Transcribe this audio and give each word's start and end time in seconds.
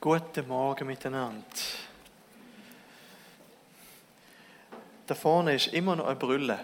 Guten 0.00 0.46
Morgen 0.46 0.86
miteinander. 0.86 1.42
Da 5.08 5.14
vorne 5.16 5.56
ist 5.56 5.74
immer 5.74 5.96
noch 5.96 6.06
eine 6.06 6.14
Brille. 6.14 6.60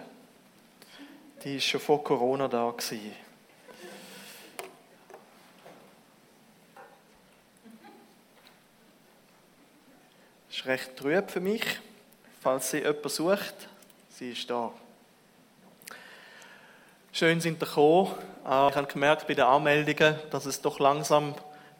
Die 1.43 1.57
ist 1.57 1.65
schon 1.65 1.81
vor 1.81 2.01
Corona 2.01 2.47
da 2.47 2.71
gewesen. 2.71 3.11
Ist 10.49 10.65
recht 10.65 10.95
trüb 10.95 11.29
für 11.29 11.41
mich, 11.41 11.81
falls 12.39 12.71
sie 12.71 12.77
jemand 12.77 13.11
sucht. 13.11 13.67
Sie 14.11 14.31
ist 14.31 14.49
da. 14.49 14.71
Schön 17.11 17.41
sind 17.41 17.61
ihr 17.61 17.67
gekommen. 17.67 18.15
Ah, 18.45 18.69
ich 18.69 18.77
habe 18.77 18.87
gemerkt 18.87 19.27
bei 19.27 19.33
den 19.33 19.43
Anmeldungen, 19.43 20.15
dass 20.31 20.45
es 20.45 20.61
doch 20.61 20.79
langsam 20.79 21.35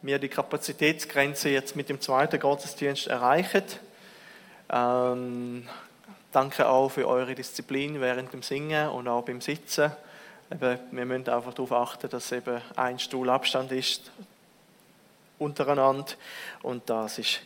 wir 0.06 0.20
die 0.20 0.30
Kapazitätsgrenze 0.30 1.50
jetzt 1.50 1.76
mit 1.76 1.90
dem 1.90 2.00
zweiten 2.00 2.40
Gottesdienst 2.40 3.08
erreichen. 3.08 3.64
Ähm, 4.70 5.68
danke 6.32 6.68
auch 6.68 6.90
für 6.90 7.08
eure 7.08 7.34
Disziplin 7.34 8.02
während 8.02 8.32
dem 8.34 8.44
Singen 8.44 8.90
und 8.90 9.08
auch 9.08 9.24
beim 9.24 9.42
Sitzen. 9.42 9.92
Eben, 10.52 10.80
wir 10.92 11.06
müssen 11.06 11.30
einfach 11.30 11.54
darauf 11.54 11.72
achten, 11.72 12.10
dass 12.10 12.32
eben 12.32 12.62
ein 12.76 13.00
Stuhl 13.00 13.30
Abstand 13.30 13.72
ist 13.72 14.12
untereinander 15.40 16.14
und 16.62 16.90
das 16.90 17.18
ist 17.18 17.42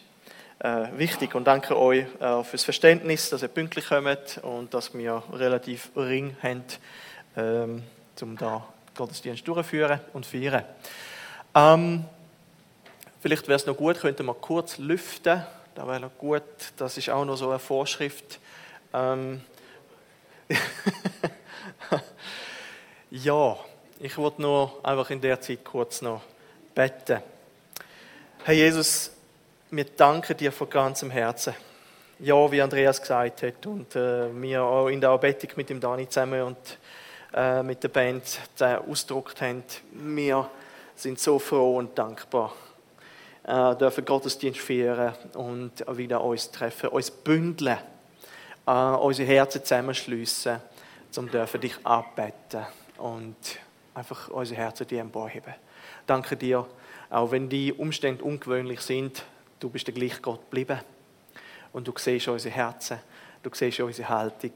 äh, 0.60 0.88
wichtig. 0.98 1.36
Und 1.36 1.46
danke 1.46 1.78
euch 1.78 2.06
äh, 2.20 2.44
fürs 2.44 2.64
Verständnis, 2.64 3.30
dass 3.30 3.42
ihr 3.42 3.48
pünktlich 3.48 3.88
kommt 3.88 4.40
und 4.42 4.74
dass 4.74 4.94
wir 4.94 5.24
relativ 5.32 5.92
ring 5.96 6.36
haben, 6.44 6.64
ähm, 7.38 7.84
um 8.22 8.38
da 8.38 8.68
Gottesdienst 8.96 9.48
durchzuführen 9.48 10.02
und 10.12 10.26
feiern. 10.26 10.66
Ähm, 11.56 12.06
Vielleicht 13.22 13.50
wäre 13.50 13.58
es 13.58 13.66
noch 13.66 13.76
gut, 13.76 14.00
könnte 14.00 14.24
man 14.24 14.40
kurz 14.40 14.78
lüften. 14.78 15.44
Da 15.76 15.88
wäre 15.88 16.00
noch 16.00 16.18
gut. 16.18 16.44
Das 16.78 16.98
ist 16.98 17.10
auch 17.10 17.26
noch 17.26 17.36
so 17.36 17.50
eine 17.50 17.60
Vorschrift. 17.60 18.40
Ähm 18.94 19.42
ja, 23.12 23.58
ich 24.00 24.18
wollte 24.18 24.42
nur 24.42 24.80
einfach 24.84 25.10
in 25.10 25.20
der 25.20 25.42
Zeit 25.42 25.66
kurz 25.66 26.02
noch 26.02 26.22
beten. 26.74 27.22
Herr 28.46 28.54
Jesus, 28.54 29.12
wir 29.70 29.84
danken 29.84 30.38
dir 30.38 30.54
von 30.54 30.70
ganzem 30.70 31.12
Herzen. 31.12 31.54
Ja, 32.20 32.50
wie 32.50 32.62
Andreas 32.62 33.02
gesagt 33.02 33.44
hat 33.44 33.66
und 33.66 33.98
äh, 33.98 34.34
wir 34.42 34.64
auch 34.64 34.88
in 34.88 35.02
der 35.02 35.10
Arbeitung 35.10 35.50
mit 35.58 35.70
dem 35.70 35.82
Dani 35.82 36.08
zusammen 36.08 36.42
und 36.42 36.78
äh, 37.34 37.64
mit 37.64 37.84
der 37.84 37.90
Band 37.90 38.24
ausgedruckt 38.62 39.42
haben. 39.42 39.64
Wir 39.92 40.50
sind 40.96 41.20
so 41.20 41.38
froh 41.38 41.76
und 41.78 41.98
dankbar 41.98 42.54
äh, 43.44 43.76
dürfen 43.76 44.06
Gottesdienst 44.06 44.60
feiern 44.60 45.14
und 45.34 45.84
wieder 45.98 46.24
uns 46.24 46.52
treffen, 46.52 46.90
uns 46.90 47.10
bündeln, 47.12 47.78
äh, 48.66 48.72
unsere 48.72 49.28
Herzen 49.28 49.64
zusammenschliessen, 49.64 50.60
um 51.16 51.30
dürfen 51.30 51.62
dich 51.62 51.76
abbeten 51.84 52.66
und 52.98 53.36
einfach 53.94 54.30
unsere 54.30 54.62
Herzen 54.62 54.88
dir 54.88 55.02
emporheben. 55.02 55.54
Danke 56.06 56.36
dir, 56.36 56.66
auch 57.10 57.32
wenn 57.32 57.50
die 57.50 57.74
Umstände 57.74 58.24
ungewöhnlich 58.24 58.82
sind, 58.82 59.24
du 59.60 59.70
bist 59.70 59.88
der 59.88 59.94
gleiche 59.94 60.22
Gott 60.22 60.42
geblieben 60.42 60.80
und 61.74 61.88
du 61.88 61.94
siehst 61.98 62.28
unsere 62.28 62.54
Herzen, 62.54 63.00
du 63.42 63.50
siehst 63.54 63.80
unsere 63.80 64.10
Haltung 64.10 64.52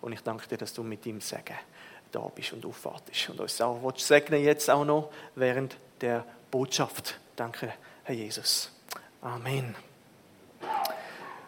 und 0.00 0.12
ich 0.12 0.20
danke 0.20 0.48
dir, 0.48 0.58
dass 0.58 0.72
du 0.72 0.82
mit 0.82 1.04
ihm 1.06 1.20
Segen 1.20 1.58
da 2.10 2.20
bist 2.34 2.52
und 2.54 2.64
aufwartest 2.64 3.28
und 3.30 3.40
uns 3.40 3.60
auch 3.60 3.92
segnen 3.96 4.42
jetzt 4.42 4.70
auch 4.70 4.84
noch 4.84 5.10
während 5.34 5.76
der 6.00 6.24
Botschaft. 6.50 7.18
Danke 7.36 7.74
Herr 8.08 8.14
Jesus. 8.14 8.70
Amen. 9.20 9.76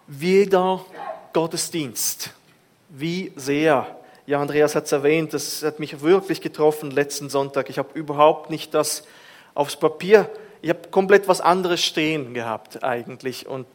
Jeder 0.07 0.85
Gottesdienst, 1.33 2.35
wie 2.91 3.33
sehr, 3.35 3.97
ja, 4.27 4.43
Andreas 4.43 4.75
hat 4.75 4.85
es 4.85 4.93
erwähnt, 4.93 5.33
das 5.33 5.63
hat 5.63 5.81
mich 5.81 6.03
wirklich 6.03 6.43
getroffen 6.43 6.91
letzten 6.91 7.31
Sonntag. 7.31 7.71
Ich 7.71 7.79
habe 7.79 7.99
überhaupt 7.99 8.51
nicht 8.51 8.75
das 8.75 9.05
aufs 9.55 9.77
Papier, 9.77 10.29
ich 10.61 10.69
habe 10.69 10.87
komplett 10.91 11.29
was 11.29 11.41
anderes 11.41 11.83
stehen 11.83 12.35
gehabt 12.35 12.85
eigentlich. 12.85 13.47
Und 13.47 13.67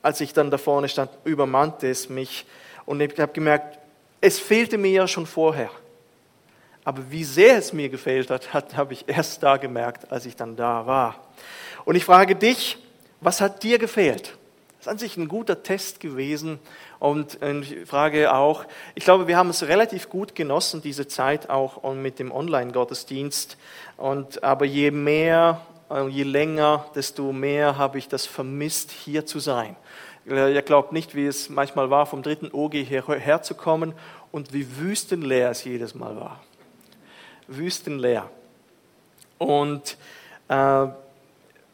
als 0.00 0.22
ich 0.22 0.32
dann 0.32 0.50
da 0.50 0.56
vorne 0.56 0.88
stand, 0.88 1.10
übermannte 1.24 1.90
es 1.90 2.08
mich 2.08 2.46
und 2.86 3.02
ich 3.02 3.20
habe 3.20 3.34
gemerkt, 3.34 3.78
es 4.22 4.38
fehlte 4.38 4.78
mir 4.78 4.92
ja 4.92 5.06
schon 5.06 5.26
vorher. 5.26 5.68
Aber 6.84 7.02
wie 7.10 7.24
sehr 7.24 7.58
es 7.58 7.74
mir 7.74 7.90
gefehlt 7.90 8.30
hat, 8.30 8.54
hat 8.54 8.78
habe 8.78 8.94
ich 8.94 9.06
erst 9.06 9.42
da 9.42 9.58
gemerkt, 9.58 10.10
als 10.10 10.24
ich 10.24 10.36
dann 10.36 10.56
da 10.56 10.86
war. 10.86 11.20
Und 11.90 11.96
ich 11.96 12.04
frage 12.04 12.36
dich, 12.36 12.78
was 13.20 13.40
hat 13.40 13.64
dir 13.64 13.80
gefehlt? 13.80 14.38
Das 14.78 14.82
ist 14.82 14.88
an 14.88 14.98
sich 14.98 15.16
ein 15.16 15.26
guter 15.26 15.64
Test 15.64 15.98
gewesen. 15.98 16.60
Und 17.00 17.40
ich 17.42 17.84
frage 17.84 18.32
auch, 18.32 18.64
ich 18.94 19.02
glaube, 19.02 19.26
wir 19.26 19.36
haben 19.36 19.50
es 19.50 19.66
relativ 19.66 20.08
gut 20.08 20.36
genossen, 20.36 20.82
diese 20.82 21.08
Zeit 21.08 21.50
auch 21.50 21.92
mit 21.94 22.20
dem 22.20 22.30
Online-Gottesdienst. 22.30 23.56
Aber 23.98 24.64
je 24.66 24.92
mehr, 24.92 25.62
äh, 25.90 26.06
je 26.06 26.22
länger, 26.22 26.86
desto 26.94 27.32
mehr 27.32 27.76
habe 27.76 27.98
ich 27.98 28.06
das 28.06 28.24
vermisst, 28.24 28.92
hier 28.92 29.26
zu 29.26 29.40
sein. 29.40 29.74
Ihr 30.26 30.62
glaubt 30.62 30.92
nicht, 30.92 31.16
wie 31.16 31.26
es 31.26 31.48
manchmal 31.48 31.90
war, 31.90 32.06
vom 32.06 32.22
dritten 32.22 32.52
OG 32.52 32.74
hierher 32.74 33.42
zu 33.42 33.56
kommen 33.56 33.94
und 34.30 34.52
wie 34.52 34.76
wüstenleer 34.78 35.50
es 35.50 35.64
jedes 35.64 35.96
Mal 35.96 36.14
war. 36.14 36.40
Wüstenleer. 37.48 38.30
Und 39.38 39.96
äh, 40.46 40.86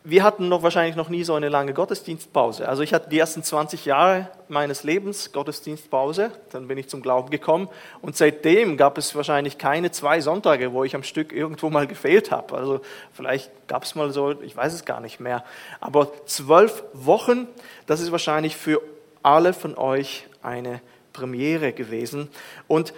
wir 0.09 0.23
hatten 0.23 0.49
noch 0.49 0.63
wahrscheinlich 0.63 0.95
noch 0.95 1.09
nie 1.09 1.25
so 1.25 1.35
eine 1.35 1.49
lange 1.49 1.75
Gottesdienstpause. 1.75 2.69
Also 2.69 2.85
ich 2.85 2.95
hatte 2.95 3.09
die 3.09 3.19
ersten 3.19 3.43
20 3.43 3.87
Jahre 3.87 4.29
meines 4.49 4.85
Lebens 4.85 5.33
Gottesdienstpause, 5.33 6.31
dann 6.53 6.69
bin 6.69 6.79
ich 6.79 6.89
zum 6.89 7.03
Glauben 7.03 7.29
gekommen 7.29 7.69
und 8.03 8.17
seitdem 8.17 8.77
gab 8.77 8.99
es 8.99 9.17
wahrscheinlich 9.17 9.59
keine 9.59 9.91
zwei 9.91 10.21
Sonntage, 10.21 10.73
wo 10.73 10.85
ich 10.85 10.95
am 10.95 11.03
Stück 11.03 11.33
irgendwo 11.33 11.71
mal 11.71 11.89
gefehlt 11.89 12.31
habe. 12.31 12.57
Also 12.57 12.83
vielleicht 13.13 13.51
gab 13.67 13.83
es 13.83 13.97
mal 13.97 14.13
so, 14.13 14.41
ich 14.43 14.57
weiß 14.57 14.75
es 14.75 14.85
gar 14.85 15.01
nicht 15.01 15.19
mehr. 15.19 15.43
Aber 15.81 16.13
zwölf 16.27 16.85
Wochen, 16.93 17.49
das 17.87 18.01
ist 18.01 18.13
wahrscheinlich 18.13 18.57
für 18.57 18.81
alle 19.25 19.53
von 19.53 19.77
euch 19.77 20.29
eine 20.41 20.81
Premiere 21.13 21.73
gewesen. 21.73 22.29
Und 22.69 22.95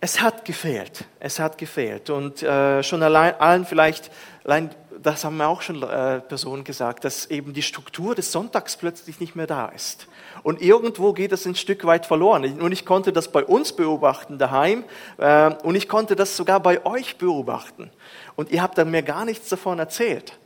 es 0.00 0.20
hat 0.20 0.46
gefehlt, 0.46 1.04
es 1.20 1.38
hat 1.38 1.58
gefehlt. 1.58 2.10
Und 2.10 2.42
äh, 2.42 2.82
schon 2.82 3.02
allein, 3.04 3.34
allen 3.38 3.66
vielleicht, 3.66 4.10
allein, 4.44 4.70
das 5.02 5.24
haben 5.24 5.36
mir 5.36 5.48
auch 5.48 5.62
schon 5.62 5.82
äh, 5.82 6.20
Personen 6.20 6.64
gesagt, 6.64 7.04
dass 7.04 7.26
eben 7.26 7.52
die 7.52 7.62
Struktur 7.62 8.14
des 8.14 8.32
Sonntags 8.32 8.76
plötzlich 8.76 9.20
nicht 9.20 9.34
mehr 9.36 9.46
da 9.46 9.66
ist. 9.66 10.06
Und 10.42 10.60
irgendwo 10.60 11.12
geht 11.12 11.32
das 11.32 11.46
ein 11.46 11.54
Stück 11.54 11.84
weit 11.84 12.06
verloren. 12.06 12.60
Und 12.60 12.72
ich 12.72 12.84
konnte 12.84 13.12
das 13.12 13.28
bei 13.28 13.44
uns 13.44 13.72
beobachten 13.72 14.38
daheim 14.38 14.84
äh, 15.18 15.54
und 15.62 15.74
ich 15.74 15.88
konnte 15.88 16.16
das 16.16 16.36
sogar 16.36 16.60
bei 16.60 16.84
euch 16.84 17.16
beobachten. 17.16 17.90
Und 18.36 18.50
ihr 18.50 18.62
habt 18.62 18.78
dann 18.78 18.90
mir 18.90 19.02
gar 19.02 19.24
nichts 19.24 19.48
davon 19.48 19.78
erzählt. 19.78 20.38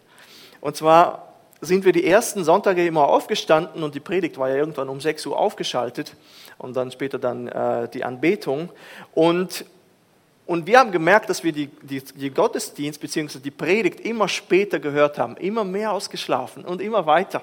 Und 0.60 0.76
zwar 0.76 1.34
sind 1.60 1.84
wir 1.84 1.92
die 1.92 2.06
ersten 2.06 2.44
Sonntage 2.44 2.86
immer 2.86 3.08
aufgestanden 3.08 3.82
und 3.82 3.94
die 3.94 4.00
Predigt 4.00 4.38
war 4.38 4.48
ja 4.48 4.56
irgendwann 4.56 4.88
um 4.88 5.00
6 5.00 5.26
Uhr 5.26 5.38
aufgeschaltet 5.38 6.14
und 6.58 6.76
dann 6.76 6.90
später 6.90 7.18
dann 7.18 7.48
äh, 7.48 7.88
die 7.88 8.04
Anbetung. 8.04 8.70
Und, 9.14 9.64
und 10.46 10.66
wir 10.66 10.78
haben 10.78 10.92
gemerkt, 10.92 11.28
dass 11.28 11.42
wir 11.42 11.52
die, 11.52 11.66
die, 11.66 12.00
die 12.00 12.30
Gottesdienst 12.30 13.00
bzw. 13.00 13.40
die 13.40 13.50
Predigt 13.50 14.00
immer 14.00 14.28
später 14.28 14.78
gehört 14.78 15.18
haben, 15.18 15.36
immer 15.36 15.64
mehr 15.64 15.92
ausgeschlafen 15.92 16.64
und 16.64 16.80
immer 16.80 17.04
weiter. 17.04 17.42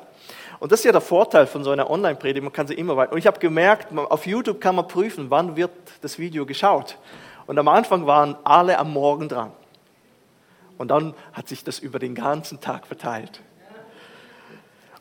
Und 0.60 0.72
das 0.72 0.80
ist 0.80 0.86
ja 0.86 0.94
der 0.94 1.02
Vorteil 1.02 1.46
von 1.46 1.66
so 1.66 1.72
einer 1.72 1.90
Online-Predigt, 1.90 2.42
man 2.42 2.54
kann 2.54 2.68
sie 2.68 2.76
immer 2.76 2.96
weiter. 2.96 3.12
Und 3.12 3.18
ich 3.18 3.28
habe 3.28 3.40
gemerkt, 3.40 3.98
auf 3.98 4.26
YouTube 4.26 4.62
kann 4.62 4.76
man 4.76 4.88
prüfen, 4.88 5.30
wann 5.30 5.58
wird 5.58 5.72
das 6.02 6.18
Video 6.18 6.46
geschaut. 6.46 6.98
Und 7.46 7.60
am 7.60 7.68
Anfang 7.68 8.06
waren 8.06 8.38
alle 8.46 8.80
am 8.80 8.94
Morgen 8.94 9.28
dran. 9.28 9.52
Und 10.78 10.88
dann 10.88 11.14
hat 11.34 11.50
sich 11.50 11.66
das 11.66 11.80
über 11.80 12.00
den 12.00 12.16
ganzen 12.16 12.62
Tag 12.62 12.88
verteilt. 12.88 13.42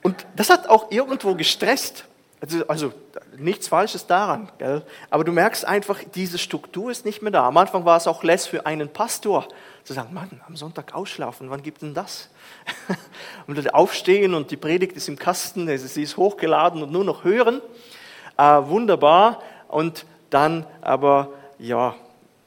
Und 0.03 0.27
das 0.35 0.51
hat 0.51 0.69
auch 0.69 0.91
irgendwo 0.91 1.37
gestresst, 1.37 2.07
also, 2.43 2.67
also 2.67 2.93
nichts 3.39 3.69
Falsches 3.69 4.09
daran, 4.09 4.51
gell? 4.59 4.83
aber 5.11 5.23
du 5.23 5.31
merkst 5.31 5.65
einfach, 5.65 6.01
diese 6.13 6.39
Struktur 6.39 6.91
ist 6.91 7.05
nicht 7.05 7.23
mehr 7.23 7.31
da. 7.31 7.47
Am 7.47 7.57
Anfang 7.57 7.85
war 7.85 7.97
es 7.97 8.09
auch 8.09 8.25
less 8.25 8.49
für 8.49 8.67
einen 8.67 8.89
Pastor, 8.89 9.47
zu 9.85 9.93
sagen, 9.93 10.13
Mann, 10.13 10.41
am 10.49 10.57
Sonntag 10.57 10.93
ausschlafen, 10.93 11.51
wann 11.51 11.63
gibt 11.63 11.83
denn 11.83 11.95
das? 11.95 12.31
und 13.47 13.57
dann 13.57 13.69
aufstehen 13.69 14.35
und 14.35 14.51
die 14.51 14.57
Predigt 14.57 14.97
ist 14.97 15.09
im 15.09 15.17
Kasten, 15.17 15.67
sie 15.79 16.03
ist 16.03 16.17
hochgeladen 16.17 16.83
und 16.83 16.91
nur 16.91 17.05
noch 17.05 17.23
hören. 17.23 17.63
Äh, 18.37 18.43
wunderbar. 18.43 19.41
Und 19.69 20.05
dann 20.31 20.67
aber, 20.81 21.29
ja, 21.61 21.95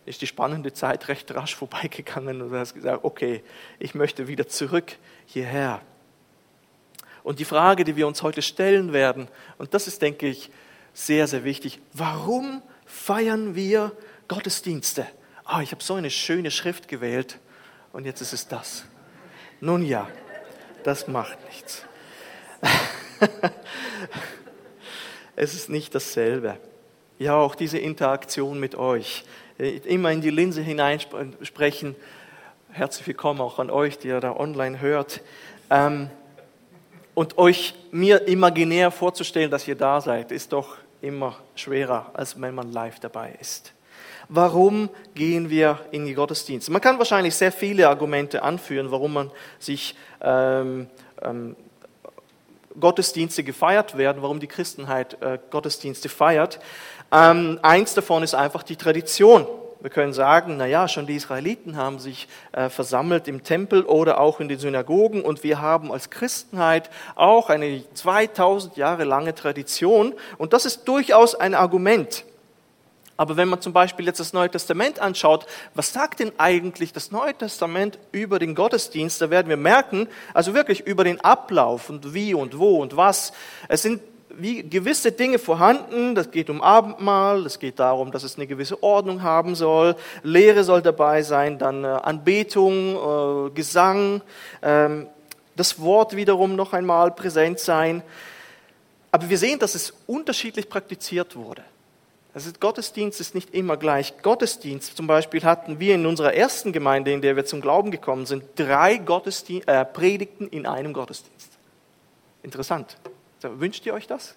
ist 0.05 0.21
die 0.21 0.27
spannende 0.27 0.73
Zeit 0.73 1.07
recht 1.07 1.33
rasch 1.33 1.55
vorbeigegangen 1.55 2.41
und 2.41 2.49
du 2.51 2.57
hast 2.57 2.73
gesagt, 2.73 3.05
okay, 3.05 3.43
ich 3.79 3.95
möchte 3.95 4.27
wieder 4.27 4.49
zurück 4.49 4.97
hierher. 5.25 5.79
Und 7.25 7.39
die 7.39 7.45
Frage, 7.45 7.85
die 7.85 7.95
wir 7.95 8.05
uns 8.05 8.21
heute 8.21 8.43
stellen 8.43 8.93
werden, 8.93 9.27
und 9.57 9.73
das 9.73 9.87
ist, 9.87 10.03
denke 10.03 10.27
ich, 10.27 10.51
sehr, 10.93 11.25
sehr 11.25 11.43
wichtig, 11.43 11.79
warum 11.91 12.61
feiern 12.85 13.55
wir 13.55 13.93
Gottesdienste? 14.27 15.07
Ah, 15.43 15.61
ich 15.61 15.71
habe 15.71 15.83
so 15.83 15.95
eine 15.95 16.11
schöne 16.11 16.51
Schrift 16.51 16.87
gewählt 16.87 17.39
und 17.93 18.05
jetzt 18.05 18.21
ist 18.21 18.31
es 18.31 18.47
das. 18.47 18.85
Nun 19.59 19.83
ja, 19.83 20.07
das 20.83 21.07
macht 21.07 21.43
nichts. 21.47 21.83
es 25.35 25.55
ist 25.55 25.67
nicht 25.67 25.95
dasselbe. 25.95 26.59
Ja, 27.17 27.37
auch 27.37 27.55
diese 27.55 27.79
Interaktion 27.79 28.59
mit 28.59 28.75
euch. 28.75 29.23
Immer 29.57 30.11
in 30.11 30.21
die 30.21 30.29
Linse 30.29 30.61
hineinsprechen. 30.61 31.95
Herzlich 32.69 33.07
willkommen 33.07 33.41
auch 33.41 33.57
an 33.57 33.71
euch, 33.71 33.97
die 33.97 34.09
ihr 34.09 34.19
da 34.19 34.35
online 34.35 34.79
hört. 34.79 35.21
Ähm, 35.71 36.11
und 37.15 37.37
euch 37.37 37.73
mir 37.91 38.27
imaginär 38.27 38.91
vorzustellen, 38.91 39.49
dass 39.49 39.67
ihr 39.67 39.75
da 39.75 39.99
seid, 40.01 40.31
ist 40.31 40.53
doch 40.53 40.77
immer 41.01 41.35
schwerer, 41.55 42.11
als 42.13 42.39
wenn 42.39 42.53
man 42.53 42.71
live 42.71 42.99
dabei 42.99 43.35
ist. 43.39 43.73
Warum 44.27 44.89
gehen 45.13 45.49
wir 45.49 45.79
in 45.91 46.05
die 46.05 46.13
Gottesdienste? 46.13 46.71
Man 46.71 46.81
kann 46.81 46.97
wahrscheinlich 46.97 47.35
sehr 47.35 47.51
viele 47.51 47.87
Argumente 47.87 48.43
anführen, 48.43 48.91
warum 48.91 49.13
man 49.13 49.31
sich 49.59 49.95
ähm, 50.21 50.87
ähm, 51.21 51.55
Gottesdienste 52.79 53.43
gefeiert 53.43 53.97
werden, 53.97 54.21
warum 54.21 54.39
die 54.39 54.47
Christenheit 54.47 55.21
äh, 55.21 55.37
Gottesdienste 55.51 56.09
feiert. 56.09 56.59
Ähm, 57.11 57.59
eins 57.61 57.93
davon 57.93 58.23
ist 58.23 58.35
einfach 58.35 58.63
die 58.63 58.75
Tradition. 58.75 59.47
Wir 59.85 59.91
können 59.91 60.13
sagen, 60.13 60.57
na 60.57 60.65
ja, 60.65 60.87
schon 60.87 61.05
die 61.05 61.15
Israeliten 61.15 61.77
haben 61.77 61.99
sich 61.99 62.27
äh, 62.53 62.69
versammelt 62.69 63.27
im 63.27 63.43
Tempel 63.43 63.83
oder 63.83 64.19
auch 64.19 64.39
in 64.39 64.47
den 64.47 64.57
Synagogen 64.57 65.21
und 65.21 65.43
wir 65.43 65.61
haben 65.61 65.91
als 65.91 66.09
Christenheit 66.09 66.89
auch 67.13 67.51
eine 67.51 67.83
2000 67.93 68.77
Jahre 68.77 69.03
lange 69.03 69.35
Tradition 69.35 70.15
und 70.39 70.53
das 70.53 70.65
ist 70.65 70.85
durchaus 70.85 71.35
ein 71.35 71.53
Argument. 71.53 72.25
Aber 73.15 73.37
wenn 73.37 73.47
man 73.47 73.61
zum 73.61 73.73
Beispiel 73.73 74.07
jetzt 74.07 74.19
das 74.19 74.33
Neue 74.33 74.49
Testament 74.49 74.97
anschaut, 74.97 75.45
was 75.75 75.93
sagt 75.93 76.19
denn 76.19 76.31
eigentlich 76.39 76.91
das 76.91 77.11
Neue 77.11 77.35
Testament 77.35 77.99
über 78.11 78.39
den 78.39 78.55
Gottesdienst? 78.55 79.21
Da 79.21 79.29
werden 79.29 79.49
wir 79.49 79.55
merken, 79.55 80.07
also 80.33 80.55
wirklich 80.55 80.87
über 80.87 81.03
den 81.03 81.21
Ablauf 81.21 81.91
und 81.91 82.15
wie 82.15 82.33
und 82.33 82.57
wo 82.57 82.81
und 82.81 82.97
was. 82.97 83.33
Es 83.67 83.83
sind 83.83 84.01
wie 84.37 84.63
gewisse 84.67 85.11
Dinge 85.11 85.39
vorhanden. 85.39 86.15
Das 86.15 86.31
geht 86.31 86.49
um 86.49 86.61
Abendmahl, 86.61 87.45
es 87.45 87.59
geht 87.59 87.79
darum, 87.79 88.11
dass 88.11 88.23
es 88.23 88.35
eine 88.35 88.47
gewisse 88.47 88.81
Ordnung 88.83 89.23
haben 89.23 89.55
soll. 89.55 89.95
Lehre 90.23 90.63
soll 90.63 90.81
dabei 90.81 91.21
sein, 91.23 91.57
dann 91.57 91.83
äh, 91.83 91.87
Anbetung, 91.87 92.95
äh, 92.95 93.49
Gesang, 93.51 94.21
ähm, 94.61 95.07
das 95.55 95.79
Wort 95.79 96.15
wiederum 96.15 96.55
noch 96.55 96.73
einmal 96.73 97.11
präsent 97.11 97.59
sein. 97.59 98.03
Aber 99.11 99.29
wir 99.29 99.37
sehen, 99.37 99.59
dass 99.59 99.75
es 99.75 99.93
unterschiedlich 100.07 100.69
praktiziert 100.69 101.35
wurde. 101.35 101.63
Also 102.33 102.51
Gottesdienst 102.59 103.21
ist 103.21 103.33
nicht 103.33 103.53
immer 103.53 103.77
gleich. 103.77 104.21
Gottesdienst 104.21 104.97
zum 104.97 105.07
Beispiel 105.07 105.41
hatten 105.43 105.79
wir 105.79 105.95
in 105.95 106.05
unserer 106.05 106.33
ersten 106.33 106.73
Gemeinde, 106.73 107.13
in 107.13 107.21
der 107.21 107.37
wir 107.37 107.45
zum 107.45 107.61
Glauben 107.61 107.91
gekommen 107.91 108.25
sind, 108.25 108.43
drei 108.57 108.97
Gottesdien 108.97 109.65
äh, 109.67 109.85
Predigten 109.85 110.49
in 110.49 110.65
einem 110.65 110.91
Gottesdienst. 110.91 111.51
Interessant. 112.43 112.97
Wünscht 113.59 113.85
ihr 113.85 113.93
euch 113.93 114.07
das? 114.07 114.35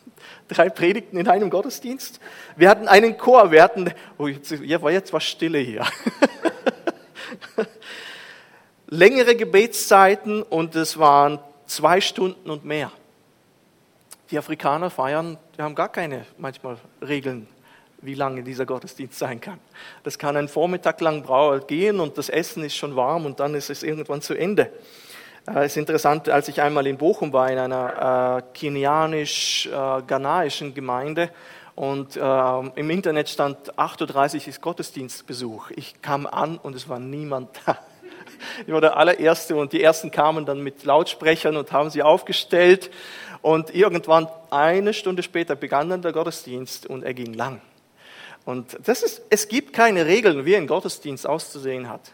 drei 0.48 0.68
Predigten 0.68 1.16
in 1.18 1.28
einem 1.28 1.50
Gottesdienst? 1.50 2.20
Wir 2.56 2.68
hatten 2.68 2.88
einen 2.88 3.16
Chor, 3.16 3.50
wir 3.50 3.62
hatten, 3.62 3.92
oh, 4.16 4.26
jetzt, 4.26 4.50
war 4.82 4.90
jetzt 4.90 5.12
was 5.12 5.24
Stille 5.24 5.58
hier. 5.58 5.86
Längere 8.86 9.36
Gebetszeiten 9.36 10.42
und 10.42 10.74
es 10.74 10.98
waren 10.98 11.38
zwei 11.66 12.00
Stunden 12.00 12.50
und 12.50 12.64
mehr. 12.64 12.90
Die 14.30 14.38
Afrikaner 14.38 14.90
feiern, 14.90 15.38
die 15.56 15.62
haben 15.62 15.74
gar 15.74 15.90
keine 15.90 16.24
manchmal 16.36 16.78
Regeln, 17.06 17.46
wie 18.00 18.14
lange 18.14 18.42
dieser 18.42 18.66
Gottesdienst 18.66 19.18
sein 19.18 19.40
kann. 19.40 19.58
Das 20.04 20.18
kann 20.18 20.36
ein 20.36 20.48
Vormittag 20.48 21.00
lang 21.00 21.26
gehen 21.66 22.00
und 22.00 22.18
das 22.18 22.28
Essen 22.28 22.62
ist 22.64 22.76
schon 22.76 22.96
warm 22.96 23.26
und 23.26 23.40
dann 23.40 23.54
ist 23.54 23.70
es 23.70 23.82
irgendwann 23.82 24.22
zu 24.22 24.34
Ende. 24.34 24.72
Äh, 25.46 25.64
es 25.64 25.72
ist 25.72 25.76
interessant, 25.76 26.28
als 26.28 26.48
ich 26.48 26.60
einmal 26.60 26.86
in 26.86 26.98
Bochum 26.98 27.32
war, 27.32 27.50
in 27.50 27.58
einer 27.58 28.38
äh, 28.38 28.42
kenianisch-ghanaischen 28.52 30.70
äh, 30.70 30.72
Gemeinde, 30.72 31.30
und 31.78 32.16
äh, 32.16 32.58
im 32.74 32.90
Internet 32.90 33.28
stand 33.28 33.74
8.30 33.74 34.34
Uhr 34.34 34.48
ist 34.48 34.60
Gottesdienstbesuch. 34.60 35.70
Ich 35.76 36.02
kam 36.02 36.26
an 36.26 36.58
und 36.58 36.74
es 36.74 36.88
war 36.88 36.98
niemand 36.98 37.50
da. 37.64 37.78
Ich 38.66 38.72
war 38.72 38.80
der 38.80 38.96
allererste 38.96 39.54
und 39.54 39.72
die 39.72 39.80
ersten 39.80 40.10
kamen 40.10 40.44
dann 40.44 40.60
mit 40.60 40.84
Lautsprechern 40.84 41.56
und 41.56 41.70
haben 41.70 41.90
sie 41.90 42.02
aufgestellt. 42.02 42.90
Und 43.42 43.72
irgendwann, 43.72 44.26
eine 44.50 44.92
Stunde 44.92 45.22
später, 45.22 45.54
begann 45.54 45.88
dann 45.88 46.02
der 46.02 46.12
Gottesdienst 46.12 46.86
und 46.86 47.04
er 47.04 47.14
ging 47.14 47.34
lang. 47.34 47.60
Und 48.44 48.76
das 48.84 49.04
ist, 49.04 49.22
es 49.30 49.46
gibt 49.46 49.72
keine 49.72 50.06
Regeln, 50.06 50.44
wie 50.44 50.56
ein 50.56 50.66
Gottesdienst 50.66 51.28
auszusehen 51.28 51.88
hat. 51.88 52.12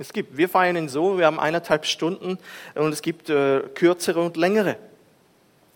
Es 0.00 0.14
gibt, 0.14 0.34
wir 0.38 0.48
feiern 0.48 0.76
ihn 0.76 0.88
so, 0.88 1.18
wir 1.18 1.26
haben 1.26 1.38
eineinhalb 1.38 1.84
Stunden 1.84 2.38
und 2.74 2.90
es 2.90 3.02
gibt 3.02 3.28
äh, 3.28 3.60
kürzere 3.74 4.20
und 4.20 4.38
längere. 4.38 4.76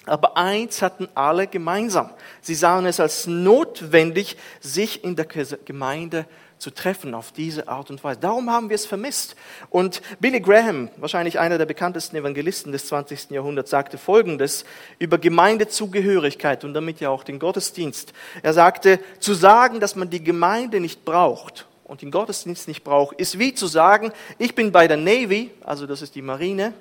Aber 0.07 0.39
eins 0.39 0.81
hatten 0.81 1.09
alle 1.15 1.47
gemeinsam. 1.47 2.09
Sie 2.41 2.55
sahen 2.55 2.87
es 2.87 3.01
als 3.01 3.27
notwendig, 3.27 4.39
sich 4.61 5.05
in 5.05 5.15
der 5.15 5.27
Gemeinde 5.27 6.25
zu 6.57 6.71
treffen 6.71 7.15
auf 7.15 7.33
diese 7.33 7.69
Art 7.69 7.91
und 7.91 8.03
Weise. 8.03 8.21
Darum 8.21 8.51
haben 8.51 8.71
wir 8.71 8.77
es 8.77 8.87
vermisst. 8.87 9.37
Und 9.69 10.01
Billy 10.21 10.41
Graham, 10.41 10.89
wahrscheinlich 10.97 11.39
einer 11.39 11.59
der 11.59 11.67
bekanntesten 11.67 12.17
Evangelisten 12.17 12.73
des 12.73 12.87
20. 12.87 13.31
Jahrhunderts, 13.31 13.71
sagte 13.71 13.99
Folgendes 13.99 14.65
über 14.99 15.19
Gemeindezugehörigkeit 15.19 16.65
und 16.65 16.73
damit 16.73 17.01
ja 17.01 17.11
auch 17.11 17.25
den 17.25 17.39
Gottesdienst. 17.39 18.15
Er 18.43 18.55
sagte, 18.55 19.01
zu 19.21 19.35
sagen, 19.35 19.81
dass 19.81 19.97
man 19.97 20.09
die 20.09 20.25
Gemeinde 20.25 20.81
nicht 20.81 21.05
braucht 21.05 21.67
und 21.85 22.03
den 22.03 22.11
Gottesdienst 22.11 22.67
nicht 22.67 22.83
braucht, 22.83 23.19
ist 23.21 23.39
wie 23.39 23.55
zu 23.55 23.67
sagen, 23.67 24.13
ich 24.39 24.55
bin 24.55 24.73
bei 24.73 24.89
der 24.89 24.97
Navy, 24.97 25.51
also 25.63 25.87
das 25.87 26.03
ist 26.03 26.15
die 26.15 26.23
Marine, 26.23 26.73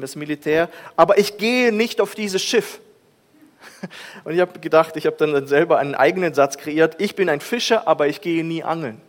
das 0.00 0.16
Militär, 0.16 0.68
aber 0.96 1.18
ich 1.18 1.36
gehe 1.36 1.72
nicht 1.72 2.00
auf 2.00 2.14
dieses 2.14 2.42
Schiff. 2.42 2.80
Und 4.24 4.34
ich 4.34 4.40
habe 4.40 4.58
gedacht, 4.58 4.96
ich 4.96 5.06
habe 5.06 5.16
dann 5.16 5.46
selber 5.46 5.78
einen 5.78 5.94
eigenen 5.94 6.34
Satz 6.34 6.56
kreiert. 6.56 6.96
Ich 6.98 7.14
bin 7.14 7.28
ein 7.28 7.40
Fischer, 7.40 7.86
aber 7.86 8.08
ich 8.08 8.20
gehe 8.20 8.44
nie 8.44 8.62
angeln. 8.62 9.00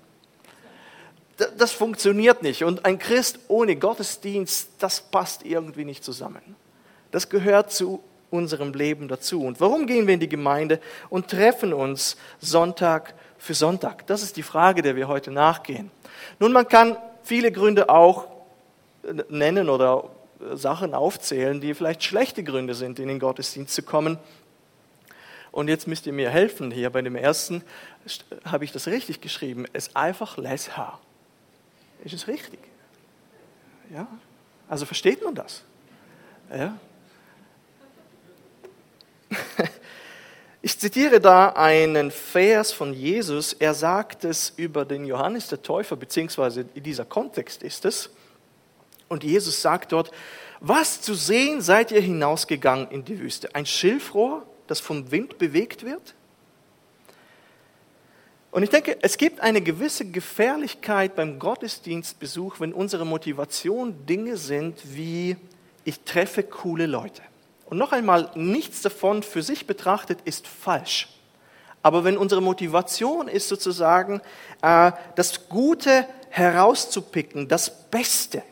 Das 1.57 1.71
funktioniert 1.71 2.43
nicht. 2.43 2.63
Und 2.63 2.85
ein 2.85 2.99
Christ 2.99 3.39
ohne 3.47 3.75
Gottesdienst, 3.75 4.69
das 4.79 5.01
passt 5.01 5.45
irgendwie 5.45 5.85
nicht 5.85 6.03
zusammen. 6.03 6.55
Das 7.11 7.29
gehört 7.29 7.71
zu 7.71 8.03
unserem 8.29 8.73
Leben 8.73 9.07
dazu. 9.07 9.43
Und 9.43 9.59
warum 9.59 9.87
gehen 9.87 10.07
wir 10.07 10.13
in 10.13 10.19
die 10.19 10.29
Gemeinde 10.29 10.79
und 11.09 11.29
treffen 11.29 11.73
uns 11.73 12.17
Sonntag 12.39 13.13
für 13.41 13.55
Sonntag? 13.55 14.05
Das 14.05 14.21
ist 14.21 14.37
die 14.37 14.43
Frage, 14.43 14.83
der 14.83 14.95
wir 14.95 15.07
heute 15.07 15.31
nachgehen. 15.31 15.89
Nun, 16.39 16.53
man 16.53 16.67
kann 16.67 16.95
viele 17.23 17.51
Gründe 17.51 17.89
auch 17.89 18.27
nennen 19.29 19.67
oder 19.67 20.09
Sachen 20.53 20.93
aufzählen, 20.93 21.59
die 21.59 21.73
vielleicht 21.73 22.03
schlechte 22.03 22.43
Gründe 22.43 22.75
sind, 22.75 22.99
in 22.99 23.07
den 23.07 23.19
Gottesdienst 23.19 23.73
zu 23.73 23.81
kommen. 23.81 24.19
Und 25.51 25.69
jetzt 25.69 25.87
müsst 25.87 26.05
ihr 26.05 26.13
mir 26.13 26.29
helfen. 26.29 26.69
Hier 26.69 26.91
bei 26.91 27.01
dem 27.01 27.15
ersten 27.15 27.63
habe 28.45 28.63
ich 28.63 28.71
das 28.71 28.85
richtig 28.85 29.21
geschrieben. 29.21 29.65
Es 29.73 29.95
einfach 29.95 30.37
lesha. 30.37 30.99
Ist 32.03 32.13
es 32.13 32.27
richtig? 32.27 32.59
Ja? 33.91 34.07
Also 34.69 34.85
versteht 34.85 35.23
man 35.23 35.33
das? 35.33 35.63
Ja? 36.55 36.77
Zitiere 40.81 41.19
da 41.19 41.49
einen 41.49 42.11
Vers 42.11 42.71
von 42.71 42.93
Jesus. 42.93 43.53
Er 43.53 43.73
sagt 43.73 44.25
es 44.25 44.53
über 44.57 44.83
den 44.83 45.05
Johannes 45.05 45.47
der 45.47 45.61
Täufer, 45.61 45.95
beziehungsweise 45.95 46.65
in 46.73 46.83
dieser 46.83 47.05
Kontext 47.05 47.63
ist 47.63 47.85
es. 47.85 48.09
Und 49.07 49.23
Jesus 49.23 49.61
sagt 49.61 49.91
dort, 49.91 50.11
was 50.59 51.01
zu 51.01 51.13
sehen 51.13 51.61
seid 51.61 51.91
ihr 51.91 52.01
hinausgegangen 52.01 52.89
in 52.89 53.05
die 53.05 53.19
Wüste? 53.19 53.55
Ein 53.55 53.65
Schilfrohr? 53.65 54.45
das 54.71 54.79
vom 54.79 55.11
Wind 55.11 55.37
bewegt 55.37 55.83
wird? 55.83 56.15
Und 58.51 58.63
ich 58.63 58.69
denke, 58.69 58.97
es 59.01 59.17
gibt 59.17 59.41
eine 59.41 59.61
gewisse 59.61 60.05
Gefährlichkeit 60.05 61.13
beim 61.13 61.39
Gottesdienstbesuch, 61.39 62.61
wenn 62.61 62.71
unsere 62.71 63.05
Motivation 63.05 64.05
Dinge 64.05 64.37
sind 64.37 64.79
wie, 64.95 65.35
ich 65.83 65.99
treffe 66.01 66.43
coole 66.43 66.85
Leute. 66.85 67.21
Und 67.71 67.77
noch 67.77 67.93
einmal, 67.93 68.29
nichts 68.35 68.81
davon 68.81 69.23
für 69.23 69.41
sich 69.41 69.65
betrachtet 69.65 70.19
ist 70.25 70.45
falsch. 70.45 71.07
Aber 71.81 72.03
wenn 72.03 72.17
unsere 72.17 72.41
Motivation 72.41 73.29
ist 73.29 73.47
sozusagen, 73.47 74.19
äh, 74.61 74.91
das 75.15 75.47
Gute 75.47 76.05
herauszupicken, 76.29 77.47
das 77.47 77.89
Beste, 77.89 78.43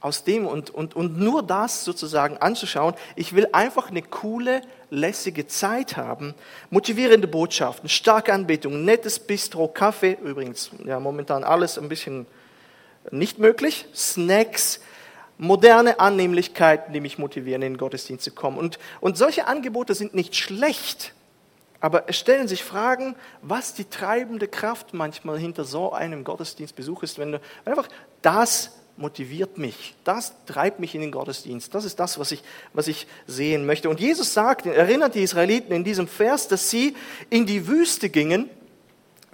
aus 0.00 0.24
dem 0.24 0.46
und, 0.46 0.70
und, 0.70 0.96
und 0.96 1.18
nur 1.18 1.42
das 1.42 1.84
sozusagen 1.84 2.38
anzuschauen. 2.38 2.94
Ich 3.16 3.34
will 3.36 3.48
einfach 3.52 3.90
eine 3.90 4.02
coole, 4.02 4.62
lässige 4.90 5.46
Zeit 5.46 5.98
haben. 5.98 6.34
Motivierende 6.70 7.28
Botschaften, 7.28 7.88
starke 7.88 8.32
Anbetung, 8.32 8.84
nettes 8.84 9.18
Bistro, 9.20 9.68
Kaffee, 9.68 10.16
übrigens, 10.24 10.70
ja, 10.84 10.98
momentan 10.98 11.44
alles 11.44 11.78
ein 11.78 11.88
bisschen 11.88 12.26
nicht 13.10 13.38
möglich, 13.38 13.86
Snacks, 13.94 14.80
moderne 15.42 15.98
Annehmlichkeiten, 15.98 16.92
die 16.92 17.00
mich 17.00 17.18
motivieren, 17.18 17.62
in 17.62 17.72
den 17.72 17.78
Gottesdienst 17.78 18.24
zu 18.24 18.30
kommen. 18.30 18.58
Und, 18.58 18.78
und 19.00 19.18
solche 19.18 19.48
Angebote 19.48 19.94
sind 19.94 20.14
nicht 20.14 20.36
schlecht, 20.36 21.14
aber 21.80 22.08
es 22.08 22.16
stellen 22.16 22.46
sich 22.46 22.62
Fragen, 22.62 23.16
was 23.42 23.74
die 23.74 23.86
treibende 23.86 24.46
Kraft 24.46 24.94
manchmal 24.94 25.40
hinter 25.40 25.64
so 25.64 25.92
einem 25.92 26.22
Gottesdienstbesuch 26.22 27.02
ist, 27.02 27.18
wenn 27.18 27.32
du 27.32 27.40
einfach 27.64 27.88
das 28.22 28.70
motiviert 28.96 29.58
mich, 29.58 29.96
das 30.04 30.32
treibt 30.46 30.78
mich 30.78 30.94
in 30.94 31.00
den 31.00 31.10
Gottesdienst. 31.10 31.74
Das 31.74 31.84
ist 31.84 31.98
das, 31.98 32.20
was 32.20 32.30
ich, 32.30 32.44
was 32.72 32.86
ich 32.86 33.08
sehen 33.26 33.66
möchte. 33.66 33.90
Und 33.90 33.98
Jesus 33.98 34.32
sagt, 34.32 34.66
erinnert 34.66 35.16
die 35.16 35.22
Israeliten 35.22 35.72
in 35.72 35.82
diesem 35.82 36.06
Vers, 36.06 36.46
dass 36.46 36.70
sie 36.70 36.94
in 37.30 37.46
die 37.46 37.66
Wüste 37.66 38.10
gingen, 38.10 38.48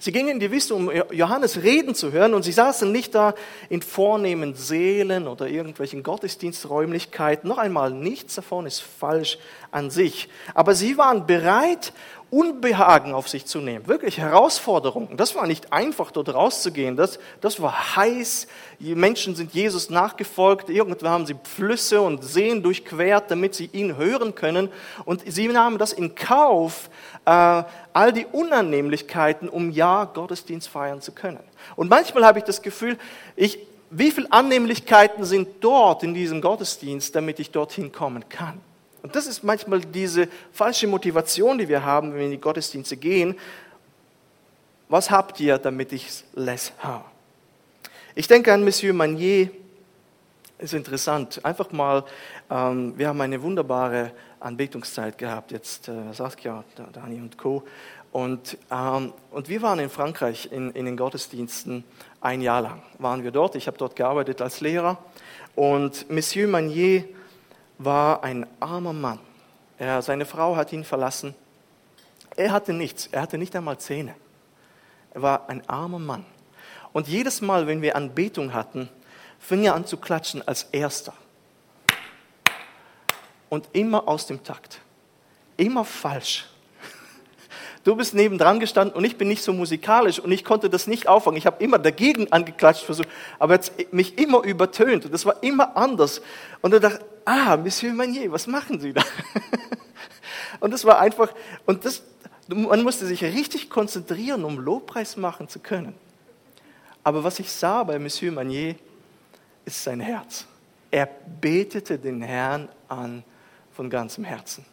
Sie 0.00 0.12
gingen 0.12 0.28
in 0.28 0.38
die 0.38 0.52
Wüste, 0.52 0.76
um 0.76 0.92
Johannes 1.10 1.60
reden 1.60 1.92
zu 1.92 2.12
hören, 2.12 2.32
und 2.32 2.44
sie 2.44 2.52
saßen 2.52 2.92
nicht 2.92 3.16
da 3.16 3.34
in 3.68 3.82
vornehmen 3.82 4.54
Seelen 4.54 5.26
oder 5.26 5.48
irgendwelchen 5.48 6.04
Gottesdiensträumlichkeiten. 6.04 7.48
Noch 7.48 7.58
einmal, 7.58 7.90
nichts 7.90 8.36
davon 8.36 8.64
ist 8.66 8.78
falsch 8.78 9.38
an 9.72 9.90
sich. 9.90 10.28
Aber 10.54 10.76
sie 10.76 10.98
waren 10.98 11.26
bereit, 11.26 11.92
Unbehagen 12.30 13.14
auf 13.14 13.26
sich 13.26 13.46
zu 13.46 13.58
nehmen, 13.58 13.86
wirklich 13.86 14.18
Herausforderungen. 14.18 15.16
Das 15.16 15.34
war 15.34 15.46
nicht 15.46 15.72
einfach, 15.72 16.10
dort 16.10 16.28
rauszugehen. 16.34 16.94
Das, 16.94 17.18
das 17.40 17.62
war 17.62 17.96
heiß. 17.96 18.48
Die 18.80 18.94
Menschen 18.94 19.34
sind 19.34 19.54
Jesus 19.54 19.88
nachgefolgt. 19.88 20.68
Irgendwann 20.68 21.08
haben 21.08 21.26
sie 21.26 21.36
Flüsse 21.42 22.02
und 22.02 22.22
Seen 22.22 22.62
durchquert, 22.62 23.30
damit 23.30 23.54
sie 23.54 23.70
ihn 23.72 23.96
hören 23.96 24.34
können. 24.34 24.68
Und 25.06 25.22
sie 25.26 25.48
nahmen 25.48 25.78
das 25.78 25.94
in 25.94 26.14
Kauf, 26.14 26.90
all 27.28 28.12
die 28.12 28.26
Unannehmlichkeiten, 28.26 29.48
um 29.48 29.70
ja 29.70 30.04
Gottesdienst 30.04 30.68
feiern 30.68 31.02
zu 31.02 31.12
können. 31.12 31.40
Und 31.76 31.90
manchmal 31.90 32.24
habe 32.24 32.38
ich 32.38 32.44
das 32.44 32.62
Gefühl, 32.62 32.96
ich, 33.36 33.58
wie 33.90 34.10
viele 34.10 34.30
Annehmlichkeiten 34.32 35.24
sind 35.24 35.48
dort 35.60 36.02
in 36.02 36.14
diesem 36.14 36.40
Gottesdienst, 36.40 37.14
damit 37.14 37.38
ich 37.38 37.50
dorthin 37.50 37.92
kommen 37.92 38.28
kann? 38.28 38.60
Und 39.02 39.14
das 39.14 39.26
ist 39.26 39.44
manchmal 39.44 39.80
diese 39.80 40.28
falsche 40.52 40.86
Motivation, 40.86 41.58
die 41.58 41.68
wir 41.68 41.84
haben, 41.84 42.12
wenn 42.12 42.18
wir 42.18 42.24
in 42.26 42.30
die 42.32 42.40
Gottesdienste 42.40 42.96
gehen. 42.96 43.34
Was 44.88 45.10
habt 45.10 45.38
ihr, 45.40 45.58
damit 45.58 45.92
ich 45.92 46.08
es 46.08 46.24
les 46.34 46.72
habe? 46.78 47.04
Ich 48.14 48.26
denke 48.26 48.52
an 48.52 48.64
Monsieur 48.64 48.94
Manier. 48.94 49.50
Ist 50.58 50.74
interessant. 50.74 51.44
Einfach 51.44 51.70
mal, 51.70 52.04
ähm, 52.50 52.94
wir 52.96 53.06
haben 53.06 53.20
eine 53.20 53.40
wunderbare 53.40 54.10
Anbetungszeit 54.40 55.18
gehabt, 55.18 55.52
jetzt 55.52 55.88
äh, 55.88 56.12
Saskia, 56.12 56.64
Dani 56.92 57.20
und 57.20 57.38
Co. 57.38 57.64
Und, 58.12 58.56
ähm, 58.70 59.12
und 59.30 59.48
wir 59.48 59.62
waren 59.62 59.78
in 59.78 59.90
Frankreich 59.90 60.50
in, 60.50 60.70
in 60.72 60.86
den 60.86 60.96
Gottesdiensten 60.96 61.84
ein 62.20 62.40
Jahr 62.40 62.62
lang. 62.62 62.82
Waren 62.98 63.22
wir 63.22 63.30
dort. 63.30 63.54
Ich 63.54 63.66
habe 63.66 63.76
dort 63.76 63.96
gearbeitet 63.96 64.40
als 64.40 64.60
Lehrer. 64.60 64.98
Und 65.54 66.10
Monsieur 66.10 66.48
Manier 66.48 67.04
war 67.78 68.24
ein 68.24 68.46
armer 68.60 68.92
Mann. 68.92 69.18
Er, 69.78 70.02
seine 70.02 70.24
Frau 70.24 70.56
hat 70.56 70.72
ihn 70.72 70.84
verlassen. 70.84 71.34
Er 72.36 72.52
hatte 72.52 72.72
nichts, 72.72 73.08
er 73.08 73.22
hatte 73.22 73.38
nicht 73.38 73.54
einmal 73.56 73.78
Zähne. 73.78 74.14
Er 75.12 75.22
war 75.22 75.48
ein 75.48 75.68
armer 75.68 75.98
Mann. 75.98 76.24
Und 76.92 77.08
jedes 77.08 77.40
Mal, 77.40 77.66
wenn 77.66 77.82
wir 77.82 77.96
Anbetung 77.96 78.54
hatten, 78.54 78.88
fing 79.38 79.64
er 79.64 79.74
an 79.74 79.86
zu 79.86 79.96
klatschen 79.96 80.46
als 80.46 80.64
erster. 80.72 81.12
Und 83.48 83.68
immer 83.72 84.08
aus 84.08 84.26
dem 84.26 84.42
Takt. 84.42 84.80
Immer 85.56 85.84
falsch. 85.84 86.46
Du 87.84 87.96
bist 87.96 88.12
nebendran 88.12 88.60
gestanden 88.60 88.94
und 88.94 89.04
ich 89.04 89.16
bin 89.16 89.28
nicht 89.28 89.42
so 89.42 89.52
musikalisch 89.54 90.18
und 90.18 90.30
ich 90.30 90.44
konnte 90.44 90.68
das 90.68 90.86
nicht 90.86 91.08
auffangen. 91.08 91.38
Ich 91.38 91.46
habe 91.46 91.64
immer 91.64 91.78
dagegen 91.78 92.30
angeklatscht 92.30 92.84
versucht, 92.84 93.08
aber 93.38 93.54
er 93.54 93.60
hat 93.60 93.92
mich 93.92 94.18
immer 94.18 94.42
übertönt 94.42 95.06
und 95.06 95.14
das 95.14 95.24
war 95.24 95.42
immer 95.42 95.74
anders. 95.74 96.20
Und 96.60 96.74
er 96.74 96.80
dachte, 96.80 97.04
ah, 97.24 97.56
Monsieur 97.56 97.94
Manier, 97.94 98.30
was 98.30 98.46
machen 98.46 98.78
Sie 98.78 98.92
da? 98.92 99.02
und 100.60 100.72
das 100.72 100.84
war 100.84 100.98
einfach, 100.98 101.32
und 101.64 101.84
das, 101.84 102.02
man 102.48 102.82
musste 102.82 103.06
sich 103.06 103.22
richtig 103.24 103.70
konzentrieren, 103.70 104.44
um 104.44 104.58
Lobpreis 104.58 105.16
machen 105.16 105.48
zu 105.48 105.58
können. 105.60 105.94
Aber 107.04 107.24
was 107.24 107.38
ich 107.38 107.50
sah 107.50 107.84
bei 107.84 107.98
Monsieur 107.98 108.32
Manier, 108.32 108.74
ist 109.64 109.82
sein 109.82 110.00
Herz. 110.00 110.46
Er 110.90 111.08
betete 111.40 111.98
den 111.98 112.20
Herrn 112.20 112.68
an 112.88 113.22
von 113.78 113.90
ganzem 113.90 114.24
Herzen. 114.24 114.64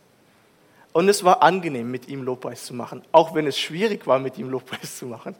Und 0.91 1.09
es 1.09 1.23
war 1.23 1.43
angenehm, 1.43 1.91
mit 1.91 2.07
ihm 2.07 2.23
Lobpreis 2.23 2.65
zu 2.65 2.73
machen, 2.73 3.03
auch 3.11 3.35
wenn 3.35 3.45
es 3.45 3.55
schwierig 3.55 4.07
war, 4.07 4.17
mit 4.17 4.39
ihm 4.39 4.49
Lobpreis 4.49 4.97
zu 4.97 5.05
machen. 5.05 5.35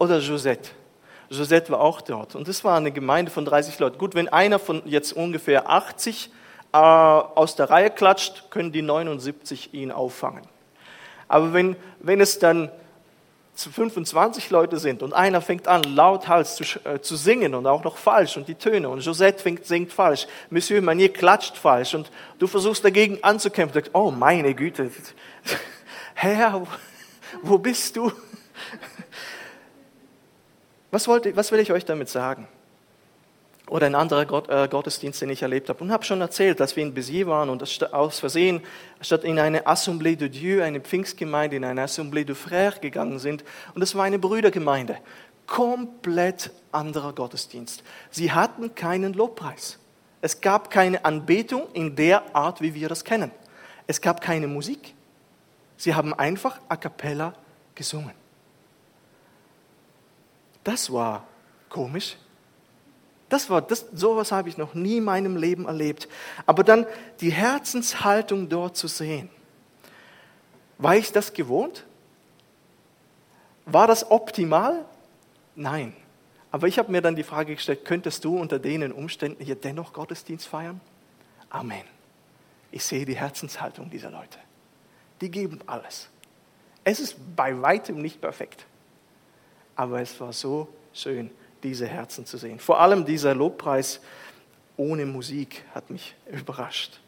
Oder 0.00 0.18
Josette. 0.18 0.70
Josette 1.30 1.70
war 1.70 1.82
auch 1.82 2.00
dort. 2.00 2.34
Und 2.34 2.48
es 2.48 2.64
war 2.64 2.76
eine 2.76 2.90
Gemeinde 2.90 3.30
von 3.30 3.44
30 3.44 3.78
Leuten. 3.78 3.98
Gut, 3.98 4.16
wenn 4.16 4.26
einer 4.26 4.58
von 4.58 4.82
jetzt 4.86 5.12
ungefähr 5.12 5.70
80 5.70 6.30
äh, 6.72 6.78
aus 6.78 7.54
der 7.54 7.70
Reihe 7.70 7.90
klatscht, 7.90 8.50
können 8.50 8.72
die 8.72 8.82
79 8.82 9.72
ihn 9.72 9.92
auffangen. 9.92 10.42
Aber 11.28 11.52
wenn, 11.52 11.76
wenn 12.00 12.20
es 12.20 12.40
dann 12.40 12.72
25 13.56 14.50
Leute 14.50 14.78
sind 14.78 15.02
und 15.02 15.14
einer 15.14 15.40
fängt 15.40 15.66
an, 15.66 15.82
lauthals 15.82 16.56
zu, 16.56 16.64
äh, 16.84 17.00
zu 17.00 17.16
singen 17.16 17.54
und 17.54 17.66
auch 17.66 17.84
noch 17.84 17.96
falsch 17.96 18.36
und 18.36 18.48
die 18.48 18.54
Töne 18.54 18.88
und 18.88 19.00
Josette 19.00 19.42
fängt, 19.42 19.64
singt 19.64 19.92
falsch, 19.92 20.26
Monsieur 20.50 20.82
Manier 20.82 21.12
klatscht 21.12 21.56
falsch 21.56 21.94
und 21.94 22.10
du 22.38 22.46
versuchst 22.46 22.84
dagegen 22.84 23.18
anzukämpfen, 23.22 23.74
sagst, 23.74 23.94
oh 23.94 24.10
meine 24.10 24.54
Güte, 24.54 24.90
Herr, 26.14 26.66
wo 27.42 27.58
bist 27.58 27.96
du? 27.96 28.12
Was, 30.90 31.08
wollte, 31.08 31.36
was 31.36 31.52
will 31.52 31.58
ich 31.58 31.72
euch 31.72 31.84
damit 31.84 32.08
sagen? 32.08 32.48
Oder 33.68 33.86
ein 33.86 33.96
anderer 33.96 34.26
Gott, 34.26 34.48
äh, 34.48 34.68
Gottesdienst, 34.68 35.20
den 35.20 35.30
ich 35.30 35.42
erlebt 35.42 35.68
habe. 35.68 35.82
Und 35.82 35.90
habe 35.90 36.04
schon 36.04 36.20
erzählt, 36.20 36.60
dass 36.60 36.76
wir 36.76 36.84
in 36.84 36.94
Béziers 36.94 37.26
waren 37.26 37.50
und 37.50 37.62
aus 37.92 38.20
Versehen 38.20 38.62
statt 39.00 39.24
in 39.24 39.38
eine 39.40 39.66
Assemblée 39.66 40.16
de 40.16 40.28
Dieu, 40.28 40.62
eine 40.62 40.80
Pfingstgemeinde, 40.80 41.56
in 41.56 41.64
eine 41.64 41.84
Assemblée 41.84 42.24
de 42.24 42.36
Frères 42.36 42.80
gegangen 42.80 43.18
sind. 43.18 43.44
Und 43.74 43.82
es 43.82 43.94
war 43.96 44.04
eine 44.04 44.20
Brüdergemeinde. 44.20 44.98
Komplett 45.48 46.52
anderer 46.70 47.12
Gottesdienst. 47.12 47.82
Sie 48.10 48.30
hatten 48.30 48.74
keinen 48.74 49.14
Lobpreis. 49.14 49.78
Es 50.20 50.40
gab 50.40 50.70
keine 50.70 51.04
Anbetung 51.04 51.66
in 51.72 51.96
der 51.96 52.34
Art, 52.34 52.60
wie 52.60 52.74
wir 52.74 52.88
das 52.88 53.04
kennen. 53.04 53.32
Es 53.86 54.00
gab 54.00 54.20
keine 54.20 54.46
Musik. 54.46 54.94
Sie 55.76 55.94
haben 55.94 56.14
einfach 56.14 56.60
a 56.68 56.76
cappella 56.76 57.34
gesungen. 57.74 58.12
Das 60.64 60.92
war 60.92 61.26
komisch. 61.68 62.16
Das 63.28 63.50
war, 63.50 63.60
das, 63.60 63.86
sowas 63.92 64.30
habe 64.30 64.48
ich 64.48 64.56
noch 64.56 64.74
nie 64.74 64.98
in 64.98 65.04
meinem 65.04 65.36
Leben 65.36 65.66
erlebt. 65.66 66.08
Aber 66.46 66.62
dann 66.62 66.86
die 67.20 67.32
Herzenshaltung 67.32 68.48
dort 68.48 68.76
zu 68.76 68.86
sehen. 68.86 69.28
War 70.78 70.96
ich 70.96 71.10
das 71.10 71.32
gewohnt? 71.32 71.84
War 73.64 73.86
das 73.86 74.10
optimal? 74.10 74.84
Nein. 75.56 75.96
Aber 76.52 76.68
ich 76.68 76.78
habe 76.78 76.92
mir 76.92 77.02
dann 77.02 77.16
die 77.16 77.24
Frage 77.24 77.54
gestellt, 77.54 77.84
könntest 77.84 78.24
du 78.24 78.38
unter 78.38 78.58
den 78.58 78.92
Umständen 78.92 79.44
hier 79.44 79.56
dennoch 79.56 79.92
Gottesdienst 79.92 80.46
feiern? 80.46 80.80
Amen. 81.50 81.84
Ich 82.70 82.84
sehe 82.84 83.04
die 83.04 83.16
Herzenshaltung 83.16 83.90
dieser 83.90 84.10
Leute. 84.10 84.38
Die 85.20 85.30
geben 85.30 85.58
alles. 85.66 86.08
Es 86.84 87.00
ist 87.00 87.16
bei 87.34 87.60
weitem 87.60 88.00
nicht 88.00 88.20
perfekt. 88.20 88.66
Aber 89.74 90.00
es 90.00 90.20
war 90.20 90.32
so 90.32 90.68
schön 90.92 91.30
diese 91.66 91.86
Herzen 91.86 92.24
zu 92.26 92.36
sehen. 92.38 92.60
Vor 92.60 92.80
allem 92.80 93.04
dieser 93.04 93.34
Lobpreis 93.34 94.00
ohne 94.76 95.04
Musik 95.04 95.64
hat 95.74 95.90
mich 95.90 96.14
überrascht. 96.32 97.00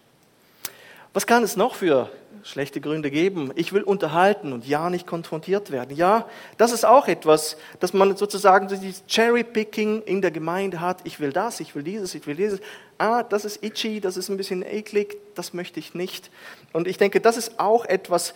Was 1.14 1.26
kann 1.26 1.42
es 1.42 1.56
noch 1.56 1.74
für 1.74 2.10
schlechte 2.42 2.80
Gründe 2.80 3.10
geben? 3.10 3.50
Ich 3.54 3.72
will 3.72 3.82
unterhalten 3.82 4.52
und 4.52 4.66
ja 4.66 4.90
nicht 4.90 5.06
konfrontiert 5.06 5.70
werden. 5.70 5.96
Ja, 5.96 6.26
das 6.58 6.72
ist 6.72 6.84
auch 6.84 7.08
etwas, 7.08 7.56
dass 7.80 7.92
man 7.92 8.16
sozusagen 8.16 8.68
dieses 8.68 9.04
Cherry-Picking 9.06 10.02
in 10.02 10.20
der 10.20 10.30
Gemeinde 10.30 10.80
hat. 10.80 11.00
Ich 11.04 11.18
will 11.18 11.32
das, 11.32 11.60
ich 11.60 11.74
will 11.74 11.82
dieses, 11.82 12.14
ich 12.14 12.26
will 12.26 12.36
dieses. 12.36 12.60
Ah, 12.98 13.22
das 13.22 13.44
ist 13.44 13.64
itchy, 13.64 14.00
das 14.00 14.16
ist 14.16 14.28
ein 14.28 14.36
bisschen 14.36 14.62
eklig, 14.62 15.16
das 15.34 15.54
möchte 15.54 15.80
ich 15.80 15.94
nicht. 15.94 16.30
Und 16.72 16.86
ich 16.86 16.98
denke, 16.98 17.20
das 17.20 17.36
ist 17.36 17.58
auch 17.58 17.84
etwas, 17.84 18.34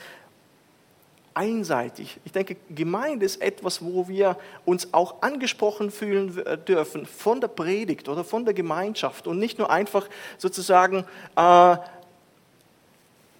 einseitig. 1.34 2.18
Ich 2.24 2.32
denke, 2.32 2.56
Gemeinde 2.70 3.26
ist 3.26 3.40
etwas, 3.40 3.84
wo 3.84 4.08
wir 4.08 4.36
uns 4.64 4.92
auch 4.92 5.22
angesprochen 5.22 5.90
fühlen 5.90 6.42
dürfen 6.66 7.06
von 7.06 7.40
der 7.40 7.48
Predigt 7.48 8.08
oder 8.08 8.24
von 8.24 8.44
der 8.44 8.54
Gemeinschaft 8.54 9.26
und 9.26 9.38
nicht 9.38 9.58
nur 9.58 9.70
einfach 9.70 10.08
sozusagen 10.38 11.04
äh, 11.36 11.76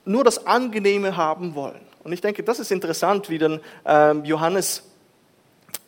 nur 0.05 0.25
das 0.25 0.47
Angenehme 0.47 1.17
haben 1.17 1.55
wollen. 1.55 1.81
Und 2.05 2.13
ich 2.13 2.21
denke, 2.21 2.43
das 2.43 2.59
ist 2.59 2.73
interessant, 2.73 3.31
wie 3.31 3.39
dann 3.39 3.61
äh, 3.85 4.13
Johannes 4.27 4.92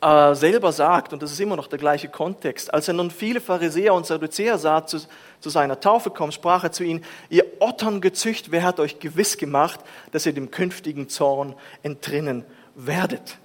äh, 0.04 0.34
selber 0.34 0.70
sagt, 0.70 1.14
und 1.14 1.22
das 1.22 1.32
ist 1.32 1.40
immer 1.40 1.56
noch 1.56 1.66
der 1.66 1.78
gleiche 1.78 2.08
Kontext, 2.08 2.72
als 2.74 2.88
er 2.88 2.94
nun 2.94 3.10
viele 3.10 3.40
Pharisäer 3.40 3.94
und 3.94 4.04
Sadduzäer 4.04 4.58
sah, 4.58 4.84
zu, 4.84 4.98
zu 5.40 5.48
seiner 5.48 5.80
Taufe 5.80 6.10
kommen, 6.10 6.30
sprach 6.30 6.62
er 6.62 6.72
zu 6.72 6.84
ihnen, 6.84 7.02
ihr 7.30 7.46
Otterngezücht, 7.58 8.50
wer 8.50 8.64
hat 8.64 8.80
euch 8.80 8.98
gewiss 8.98 9.38
gemacht, 9.38 9.80
dass 10.12 10.26
ihr 10.26 10.34
dem 10.34 10.50
künftigen 10.50 11.08
Zorn 11.08 11.54
entrinnen 11.82 12.44
werdet? 12.74 13.38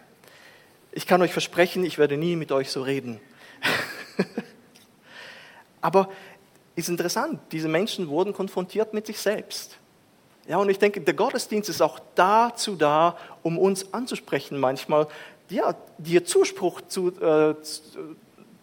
Ich 0.92 1.08
kann 1.08 1.22
euch 1.22 1.32
versprechen, 1.32 1.86
ich 1.86 1.98
werde 1.98 2.18
nie 2.18 2.36
mit 2.36 2.51
euch 2.51 2.72
so 2.72 2.82
reden. 2.82 3.22
Aber 5.82 6.10
ist 6.75 6.89
interessant, 6.89 7.39
diese 7.54 7.70
Menschen 7.70 8.10
wurden 8.10 8.34
konfrontiert 8.34 8.94
mit 8.94 9.08
sich 9.08 9.20
selbst. 9.20 9.78
Ja, 10.46 10.58
und 10.58 10.68
ich 10.68 10.80
denke, 10.80 11.00
der 11.00 11.13
Gottesdienst 11.13 11.70
ist 11.70 11.82
auch 11.82 12.00
dazu 12.16 12.75
da, 12.75 13.16
um 13.44 13.58
uns 13.58 13.94
anzusprechen 13.94 14.60
manchmal, 14.60 15.08
ja, 15.51 15.75
dir 15.98 16.25
Zuspruch 16.25 16.82
zu, 16.82 17.10
äh, 17.22 17.56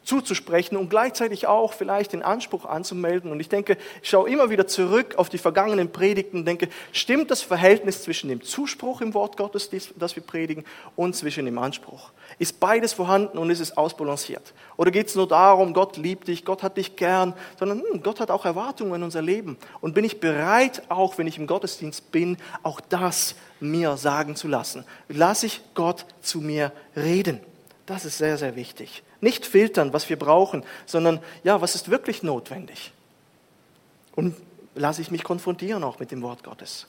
zuzusprechen 0.06 0.76
und 0.76 0.88
gleichzeitig 0.88 1.46
auch 1.48 1.72
vielleicht 1.72 2.12
den 2.12 2.22
Anspruch 2.22 2.64
anzumelden. 2.64 3.32
Und 3.32 3.40
ich 3.40 3.48
denke, 3.48 3.76
ich 4.02 4.08
schaue 4.08 4.30
immer 4.30 4.50
wieder 4.50 4.66
zurück 4.66 5.16
auf 5.16 5.28
die 5.28 5.38
vergangenen 5.38 5.90
Predigten 5.90 6.38
und 6.38 6.44
denke, 6.46 6.68
stimmt 6.92 7.30
das 7.30 7.42
Verhältnis 7.42 8.04
zwischen 8.04 8.28
dem 8.28 8.40
Zuspruch 8.40 9.00
im 9.00 9.14
Wort 9.14 9.36
Gottes, 9.36 9.68
das 9.96 10.16
wir 10.16 10.22
predigen, 10.22 10.64
und 10.94 11.16
zwischen 11.16 11.44
dem 11.44 11.58
Anspruch? 11.58 12.12
Ist 12.38 12.60
beides 12.60 12.92
vorhanden 12.92 13.36
und 13.36 13.50
ist 13.50 13.60
es 13.60 13.76
ausbalanciert? 13.76 14.54
Oder 14.76 14.92
geht 14.92 15.08
es 15.08 15.16
nur 15.16 15.26
darum, 15.26 15.74
Gott 15.74 15.96
liebt 15.96 16.28
dich, 16.28 16.44
Gott 16.44 16.62
hat 16.62 16.76
dich 16.76 16.94
gern, 16.94 17.34
sondern 17.58 17.82
hm, 17.82 18.02
Gott 18.02 18.20
hat 18.20 18.30
auch 18.30 18.44
Erwartungen 18.44 18.94
in 18.94 19.02
unser 19.02 19.22
Leben. 19.22 19.58
Und 19.80 19.94
bin 19.94 20.04
ich 20.04 20.20
bereit, 20.20 20.82
auch 20.88 21.18
wenn 21.18 21.26
ich 21.26 21.36
im 21.36 21.48
Gottesdienst 21.48 22.12
bin, 22.12 22.36
auch 22.62 22.80
das 22.80 23.34
mir 23.58 23.96
sagen 23.96 24.36
zu 24.36 24.46
lassen? 24.46 24.84
Lasse 25.08 25.46
ich 25.46 25.62
Gott 25.74 26.06
zu 26.22 26.40
mir 26.40 26.70
reden? 26.94 27.40
Das 27.86 28.04
ist 28.04 28.18
sehr, 28.18 28.38
sehr 28.38 28.54
wichtig. 28.54 29.02
Nicht 29.20 29.46
filtern, 29.46 29.92
was 29.92 30.08
wir 30.08 30.18
brauchen, 30.18 30.64
sondern 30.84 31.20
ja, 31.44 31.60
was 31.60 31.74
ist 31.74 31.90
wirklich 31.90 32.22
notwendig? 32.22 32.92
Und 34.14 34.36
lasse 34.74 35.00
ich 35.02 35.10
mich 35.10 35.24
konfrontieren 35.24 35.84
auch 35.84 35.98
mit 35.98 36.10
dem 36.10 36.22
Wort 36.22 36.44
Gottes. 36.44 36.86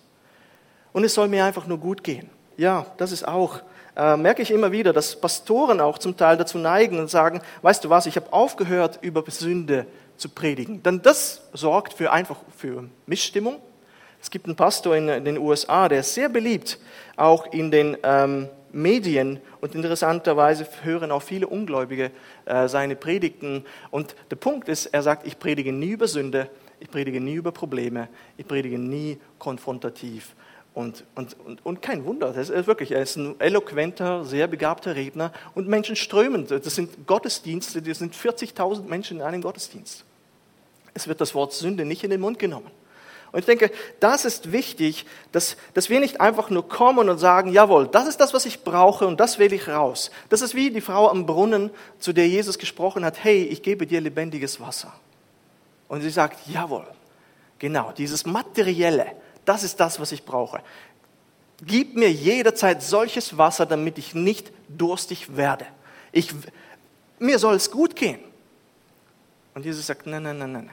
Und 0.93 1.03
es 1.03 1.13
soll 1.13 1.27
mir 1.27 1.45
einfach 1.45 1.67
nur 1.67 1.77
gut 1.77 2.03
gehen. 2.03 2.29
Ja, 2.57 2.87
das 2.97 3.11
ist 3.11 3.27
auch, 3.27 3.61
äh, 3.95 4.17
merke 4.17 4.41
ich 4.41 4.51
immer 4.51 4.71
wieder, 4.71 4.93
dass 4.93 5.19
Pastoren 5.19 5.79
auch 5.79 5.97
zum 5.97 6.17
Teil 6.17 6.37
dazu 6.37 6.57
neigen 6.57 6.99
und 6.99 7.09
sagen, 7.09 7.41
weißt 7.61 7.83
du 7.83 7.89
was, 7.89 8.05
ich 8.05 8.15
habe 8.15 8.33
aufgehört, 8.33 8.99
über 9.01 9.23
Sünde 9.27 9.85
zu 10.17 10.29
predigen. 10.29 10.81
Denn 10.83 11.01
das 11.01 11.41
sorgt 11.53 11.93
für 11.93 12.11
einfach 12.11 12.37
für 12.55 12.85
Missstimmung. 13.05 13.61
Es 14.19 14.31
gibt 14.31 14.47
einen 14.47 14.55
Pastor 14.55 14.95
in, 14.95 15.07
in 15.09 15.25
den 15.25 15.37
USA, 15.37 15.87
der 15.87 15.99
ist 15.99 16.13
sehr 16.13 16.29
beliebt, 16.29 16.79
auch 17.15 17.45
in 17.51 17.69
den 17.69 17.97
ähm, 18.03 18.49
Medien 18.71 19.39
und 19.61 19.75
interessanterweise 19.75 20.67
hören 20.83 21.11
auch 21.11 21.21
viele 21.21 21.47
Ungläubige 21.47 22.11
äh, 22.45 22.67
seine 22.67 22.95
Predigten. 22.95 23.65
Und 23.91 24.15
der 24.29 24.35
Punkt 24.35 24.69
ist, 24.69 24.87
er 24.87 25.03
sagt, 25.03 25.25
ich 25.25 25.39
predige 25.39 25.71
nie 25.71 25.89
über 25.91 26.07
Sünde, 26.07 26.49
ich 26.79 26.89
predige 26.89 27.19
nie 27.19 27.33
über 27.33 27.51
Probleme, 27.51 28.09
ich 28.37 28.47
predige 28.47 28.77
nie 28.77 29.17
konfrontativ. 29.39 30.35
Und, 30.73 31.05
und, 31.15 31.35
und, 31.43 31.65
und 31.65 31.81
kein 31.81 32.05
Wunder, 32.05 32.31
das 32.33 32.49
ist 32.49 32.67
wirklich, 32.67 32.91
er 32.91 33.01
ist 33.01 33.15
ein 33.15 33.39
eloquenter, 33.39 34.23
sehr 34.25 34.47
begabter 34.47 34.95
Redner 34.95 35.31
und 35.55 35.67
Menschen 35.67 35.95
strömen. 35.95 36.45
Das 36.45 36.75
sind 36.75 37.07
Gottesdienste, 37.07 37.81
das 37.81 37.97
sind 37.97 38.13
40.000 38.13 38.87
Menschen 38.87 39.17
in 39.17 39.23
einem 39.23 39.41
Gottesdienst. 39.41 40.05
Es 40.93 41.07
wird 41.07 41.19
das 41.19 41.33
Wort 41.33 41.53
Sünde 41.53 41.83
nicht 41.83 42.03
in 42.03 42.11
den 42.11 42.21
Mund 42.21 42.37
genommen. 42.37 42.69
Und 43.31 43.39
ich 43.39 43.45
denke, 43.45 43.71
das 43.99 44.25
ist 44.25 44.51
wichtig, 44.51 45.05
dass, 45.31 45.57
dass 45.73 45.89
wir 45.89 45.99
nicht 45.99 46.21
einfach 46.21 46.49
nur 46.49 46.67
kommen 46.67 47.09
und 47.09 47.17
sagen, 47.17 47.51
jawohl, 47.51 47.87
das 47.87 48.07
ist 48.07 48.19
das, 48.19 48.33
was 48.33 48.45
ich 48.45 48.63
brauche 48.63 49.05
und 49.05 49.19
das 49.19 49.37
wähle 49.37 49.55
ich 49.55 49.67
raus. 49.67 50.11
Das 50.29 50.41
ist 50.41 50.55
wie 50.55 50.71
die 50.71 50.81
Frau 50.81 51.09
am 51.09 51.25
Brunnen, 51.25 51.71
zu 51.99 52.13
der 52.13 52.27
Jesus 52.27 52.57
gesprochen 52.57 53.03
hat, 53.03 53.23
hey, 53.23 53.43
ich 53.43 53.61
gebe 53.61 53.85
dir 53.85 53.99
lebendiges 54.01 54.59
Wasser. 54.61 54.93
Und 55.87 56.01
sie 56.01 56.09
sagt, 56.09 56.47
jawohl, 56.47 56.87
genau, 57.59 57.91
dieses 57.91 58.25
Materielle, 58.25 59.07
das 59.45 59.63
ist 59.63 59.79
das, 59.79 59.99
was 59.99 60.11
ich 60.11 60.23
brauche. 60.23 60.61
Gib 61.65 61.95
mir 61.95 62.11
jederzeit 62.11 62.83
solches 62.83 63.37
Wasser, 63.37 63.65
damit 63.65 63.97
ich 63.97 64.13
nicht 64.13 64.51
durstig 64.69 65.35
werde. 65.35 65.65
Ich, 66.11 66.33
mir 67.19 67.39
soll 67.39 67.55
es 67.55 67.71
gut 67.71 67.95
gehen. 67.95 68.19
Und 69.55 69.65
Jesus 69.65 69.87
sagt, 69.87 70.05
nein, 70.05 70.23
nein, 70.23 70.37
nein, 70.37 70.51
nein. 70.51 70.69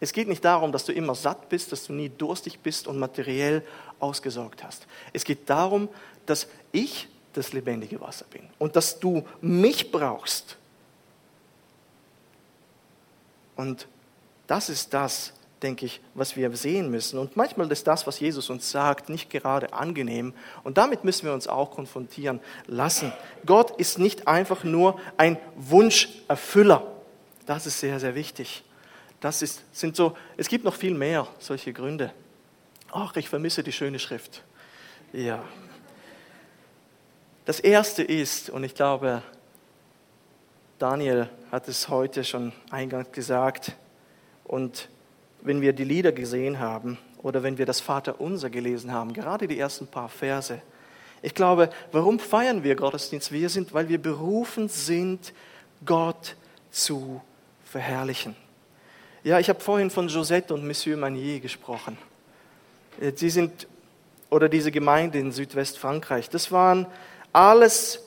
Es 0.00 0.12
geht 0.12 0.28
nicht 0.28 0.44
darum, 0.44 0.72
dass 0.72 0.86
du 0.86 0.92
immer 0.92 1.14
satt 1.14 1.48
bist, 1.50 1.72
dass 1.72 1.86
du 1.86 1.92
nie 1.92 2.08
durstig 2.08 2.60
bist 2.60 2.86
und 2.88 2.98
materiell 2.98 3.62
ausgesorgt 3.98 4.64
hast. 4.64 4.86
Es 5.12 5.24
geht 5.24 5.48
darum, 5.48 5.88
dass 6.24 6.48
ich 6.72 7.08
das 7.34 7.52
lebendige 7.52 8.00
Wasser 8.00 8.24
bin 8.30 8.48
und 8.58 8.76
dass 8.76 8.98
du 8.98 9.24
mich 9.40 9.92
brauchst. 9.92 10.56
Und 13.56 13.86
das 14.46 14.70
ist 14.70 14.94
das, 14.94 15.34
denke 15.62 15.84
ich, 15.84 16.00
was 16.14 16.34
wir 16.34 16.56
sehen 16.56 16.90
müssen. 16.90 17.18
Und 17.18 17.36
manchmal 17.36 17.70
ist 17.70 17.86
das, 17.86 18.06
was 18.06 18.18
Jesus 18.18 18.48
uns 18.48 18.70
sagt, 18.70 19.10
nicht 19.10 19.28
gerade 19.28 19.74
angenehm. 19.74 20.32
Und 20.64 20.78
damit 20.78 21.04
müssen 21.04 21.26
wir 21.26 21.34
uns 21.34 21.46
auch 21.46 21.70
konfrontieren 21.70 22.40
lassen. 22.66 23.12
Gott 23.44 23.78
ist 23.78 23.98
nicht 23.98 24.26
einfach 24.26 24.64
nur 24.64 24.98
ein 25.18 25.36
Wunscherfüller. 25.56 26.86
Das 27.44 27.66
ist 27.66 27.80
sehr, 27.80 28.00
sehr 28.00 28.14
wichtig. 28.14 28.64
Das 29.20 29.42
ist, 29.42 29.62
sind 29.72 29.96
so, 29.96 30.16
es 30.36 30.48
gibt 30.48 30.64
noch 30.64 30.74
viel 30.74 30.94
mehr 30.94 31.28
solche 31.38 31.72
Gründe. 31.72 32.12
Ach, 32.90 33.14
ich 33.16 33.28
vermisse 33.28 33.62
die 33.62 33.72
schöne 33.72 33.98
Schrift. 33.98 34.42
Ja. 35.12 35.44
Das 37.44 37.60
erste 37.60 38.02
ist, 38.02 38.50
und 38.50 38.64
ich 38.64 38.74
glaube, 38.74 39.22
Daniel 40.78 41.28
hat 41.52 41.68
es 41.68 41.88
heute 41.88 42.24
schon 42.24 42.52
eingangs 42.70 43.12
gesagt, 43.12 43.76
und 44.44 44.88
wenn 45.42 45.60
wir 45.60 45.72
die 45.72 45.84
Lieder 45.84 46.12
gesehen 46.12 46.58
haben 46.58 46.98
oder 47.18 47.42
wenn 47.42 47.58
wir 47.58 47.66
das 47.66 47.80
Vaterunser 47.80 48.50
gelesen 48.50 48.92
haben, 48.92 49.12
gerade 49.12 49.46
die 49.46 49.58
ersten 49.58 49.86
paar 49.86 50.08
Verse, 50.08 50.60
ich 51.22 51.34
glaube, 51.34 51.70
warum 51.92 52.18
feiern 52.18 52.64
wir 52.64 52.74
Gottesdienst? 52.76 53.30
Wir 53.30 53.50
sind, 53.50 53.74
weil 53.74 53.88
wir 53.88 54.00
berufen 54.00 54.68
sind, 54.68 55.34
Gott 55.84 56.36
zu 56.70 57.20
verherrlichen. 57.64 58.34
Ja, 59.22 59.38
ich 59.38 59.50
habe 59.50 59.60
vorhin 59.60 59.90
von 59.90 60.08
Josette 60.08 60.54
und 60.54 60.66
Monsieur 60.66 60.96
Manier 60.96 61.40
gesprochen. 61.40 61.98
Äh, 63.00 63.12
sie 63.14 63.28
sind, 63.28 63.66
oder 64.30 64.48
diese 64.48 64.70
Gemeinde 64.70 65.18
in 65.18 65.30
Südwestfrankreich, 65.30 66.30
das 66.30 66.50
waren 66.52 66.86
alles 67.32 68.02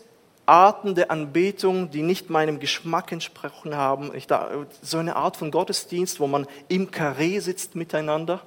Arten 0.47 0.95
der 0.95 1.11
Anbetung, 1.11 1.91
die 1.91 2.01
nicht 2.01 2.31
meinem 2.31 2.59
Geschmack 2.59 3.11
entsprochen 3.11 3.75
haben. 3.75 4.13
Ich 4.15 4.25
da, 4.25 4.65
so 4.81 4.97
eine 4.97 5.15
Art 5.15 5.37
von 5.37 5.51
Gottesdienst, 5.51 6.19
wo 6.19 6.25
man 6.25 6.47
im 6.67 6.89
Karree 6.89 7.39
sitzt 7.39 7.75
miteinander. 7.75 8.41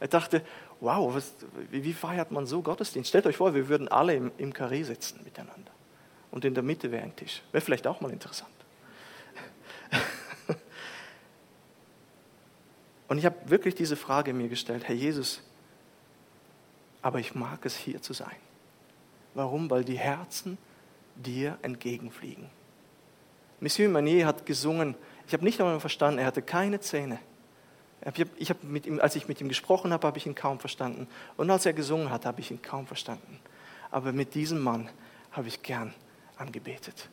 Ich 0.00 0.10
dachte, 0.10 0.42
wow, 0.80 1.14
was, 1.14 1.32
wie 1.70 1.92
feiert 1.92 2.30
man 2.30 2.46
so 2.46 2.62
Gottesdienst? 2.62 3.08
Stellt 3.08 3.26
euch 3.26 3.36
vor, 3.36 3.54
wir 3.54 3.68
würden 3.68 3.88
alle 3.88 4.14
im, 4.14 4.30
im 4.38 4.52
Karree 4.52 4.84
sitzen 4.84 5.20
miteinander. 5.24 5.72
Und 6.30 6.44
in 6.44 6.54
der 6.54 6.62
Mitte 6.62 6.92
wäre 6.92 7.02
ein 7.02 7.16
Tisch. 7.16 7.42
Wäre 7.50 7.64
vielleicht 7.64 7.86
auch 7.88 8.00
mal 8.00 8.10
interessant. 8.10 8.53
Und 13.08 13.18
ich 13.18 13.24
habe 13.24 13.36
wirklich 13.46 13.74
diese 13.74 13.96
Frage 13.96 14.32
mir 14.32 14.48
gestellt, 14.48 14.88
Herr 14.88 14.94
Jesus, 14.94 15.42
aber 17.02 17.20
ich 17.20 17.34
mag 17.34 17.66
es 17.66 17.76
hier 17.76 18.00
zu 18.00 18.12
sein. 18.12 18.36
Warum? 19.34 19.68
Weil 19.70 19.84
die 19.84 19.98
Herzen 19.98 20.56
dir 21.16 21.58
entgegenfliegen. 21.62 22.48
Monsieur 23.60 23.88
Manier 23.88 24.26
hat 24.26 24.46
gesungen, 24.46 24.94
ich 25.26 25.32
habe 25.32 25.44
nicht 25.44 25.60
einmal 25.60 25.80
verstanden, 25.80 26.18
er 26.18 26.26
hatte 26.26 26.42
keine 26.42 26.80
Zähne. 26.80 27.18
Ich 28.36 28.50
hab 28.50 28.62
mit 28.62 28.84
ihm, 28.84 29.00
als 29.00 29.16
ich 29.16 29.28
mit 29.28 29.40
ihm 29.40 29.48
gesprochen 29.48 29.92
habe, 29.92 30.06
habe 30.06 30.18
ich 30.18 30.26
ihn 30.26 30.34
kaum 30.34 30.58
verstanden. 30.58 31.08
Und 31.36 31.50
als 31.50 31.64
er 31.64 31.72
gesungen 31.72 32.10
hat, 32.10 32.26
habe 32.26 32.40
ich 32.40 32.50
ihn 32.50 32.60
kaum 32.60 32.86
verstanden. 32.86 33.40
Aber 33.90 34.12
mit 34.12 34.34
diesem 34.34 34.60
Mann 34.60 34.90
habe 35.32 35.48
ich 35.48 35.62
gern 35.62 35.94
angebetet. 36.36 37.08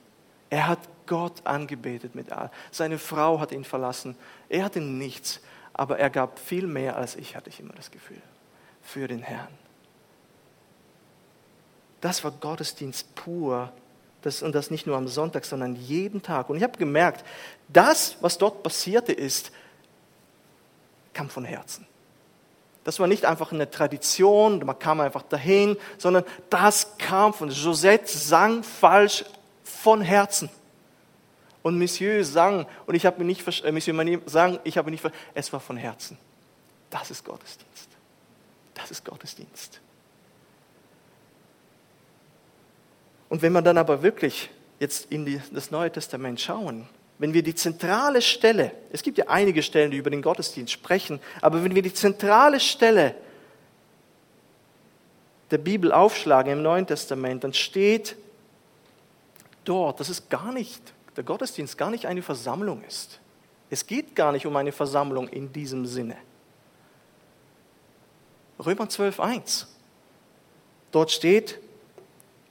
Er 0.50 0.68
hat 0.68 0.80
Gott 1.06 1.46
angebetet 1.46 2.14
mit 2.14 2.32
all. 2.32 2.52
Seine 2.72 2.98
Frau 2.98 3.40
hat 3.40 3.54
ihn 3.54 3.64
verlassen. 3.64 4.18
Er 4.50 4.66
hatte 4.66 4.82
nichts 4.82 5.40
aber 5.74 6.00
er 6.00 6.10
gab 6.10 6.40
viel 6.40 6.68
mehr 6.68 6.98
als 6.98 7.16
ich, 7.16 7.36
hatte 7.36 7.50
ich 7.50 7.60
immer 7.60 7.74
das 7.74 7.92
Gefühl, 7.92 8.22
für 8.82 9.08
den 9.08 9.22
Herrn. 9.22 9.48
Das 12.02 12.24
war 12.24 12.32
Gottesdienst 12.32 13.14
pur. 13.16 13.72
Das, 14.24 14.44
und 14.44 14.54
das 14.54 14.70
nicht 14.70 14.86
nur 14.86 14.98
am 14.98 15.08
Sonntag, 15.08 15.46
sondern 15.46 15.76
jeden 15.76 16.22
Tag. 16.22 16.50
Und 16.50 16.58
ich 16.58 16.64
habe 16.64 16.78
gemerkt, 16.78 17.26
das, 17.70 18.18
was 18.22 18.38
dort 18.38 18.62
passierte 18.62 19.14
ist, 19.14 19.52
kam 21.14 21.30
von 21.30 21.44
Herzen. 21.44 21.88
Das 22.84 23.00
war 23.00 23.08
nicht 23.08 23.26
einfach 23.26 23.52
eine 23.52 23.70
Tradition, 23.70 24.64
man 24.66 24.78
kam 24.78 25.02
einfach 25.02 25.22
dahin, 25.24 25.78
sondern 25.98 26.24
das 26.50 26.98
kam 26.98 27.34
von 27.34 27.50
Josette 27.50 28.08
sang 28.08 28.64
falsch 28.64 29.26
von 29.64 30.02
Herzen. 30.02 30.50
Und 31.64 31.78
Monsieur 31.78 32.24
sang, 32.24 32.66
und 32.86 32.96
ich 32.96 33.06
habe 33.06 33.20
mir 33.20 33.26
nicht, 33.26 33.48
äh, 33.64 33.72
Monsieur 33.72 33.96
Manier 33.96 34.22
sang, 34.26 34.60
ich 34.64 34.78
habe 34.78 34.90
nicht, 34.90 35.04
es 35.34 35.54
war 35.54 35.60
von 35.60 35.78
Herzen. 35.78 36.18
Das 36.90 37.12
ist 37.12 37.24
Gottesdienst. 37.24 37.90
Das 38.74 38.92
ist 38.92 39.06
Gottesdienst. 39.06 39.80
Und 43.30 43.42
wenn 43.42 43.54
wir 43.54 43.62
dann 43.62 43.78
aber 43.78 44.02
wirklich 44.02 44.50
jetzt 44.80 45.12
in 45.12 45.26
die, 45.26 45.40
das 45.54 45.72
Neue 45.72 45.92
Testament 45.92 46.42
schauen, 46.42 46.88
wenn 47.20 47.34
wir 47.34 47.44
die 47.44 47.54
zentrale 47.54 48.22
Stelle, 48.22 48.72
es 48.92 49.04
gibt 49.04 49.20
ja 49.20 49.28
einige 49.28 49.62
Stellen, 49.62 49.92
die 49.92 49.98
über 49.98 50.10
den 50.10 50.24
Gottesdienst 50.24 50.74
sprechen, 50.74 51.20
aber 51.40 51.64
wenn 51.64 51.76
wir 51.76 51.84
die 51.84 51.94
zentrale 51.94 52.60
Stelle 52.60 53.14
der 55.52 55.60
Bibel 55.60 55.92
aufschlagen 55.92 56.52
im 56.52 56.64
Neuen 56.64 56.88
Testament, 56.88 57.44
dann 57.44 57.54
steht 57.54 58.16
dort, 59.64 60.00
das 60.00 60.10
ist 60.10 60.30
gar 60.30 60.52
nicht 60.52 60.82
der 61.16 61.24
Gottesdienst 61.24 61.78
gar 61.78 61.90
nicht 61.90 62.06
eine 62.06 62.22
Versammlung 62.22 62.84
ist. 62.84 63.20
Es 63.70 63.86
geht 63.86 64.16
gar 64.16 64.32
nicht 64.32 64.46
um 64.46 64.56
eine 64.56 64.72
Versammlung 64.72 65.28
in 65.28 65.52
diesem 65.52 65.86
Sinne. 65.86 66.18
Römer 68.60 68.86
12.1. 68.86 69.66
Dort 70.92 71.12
steht, 71.12 71.60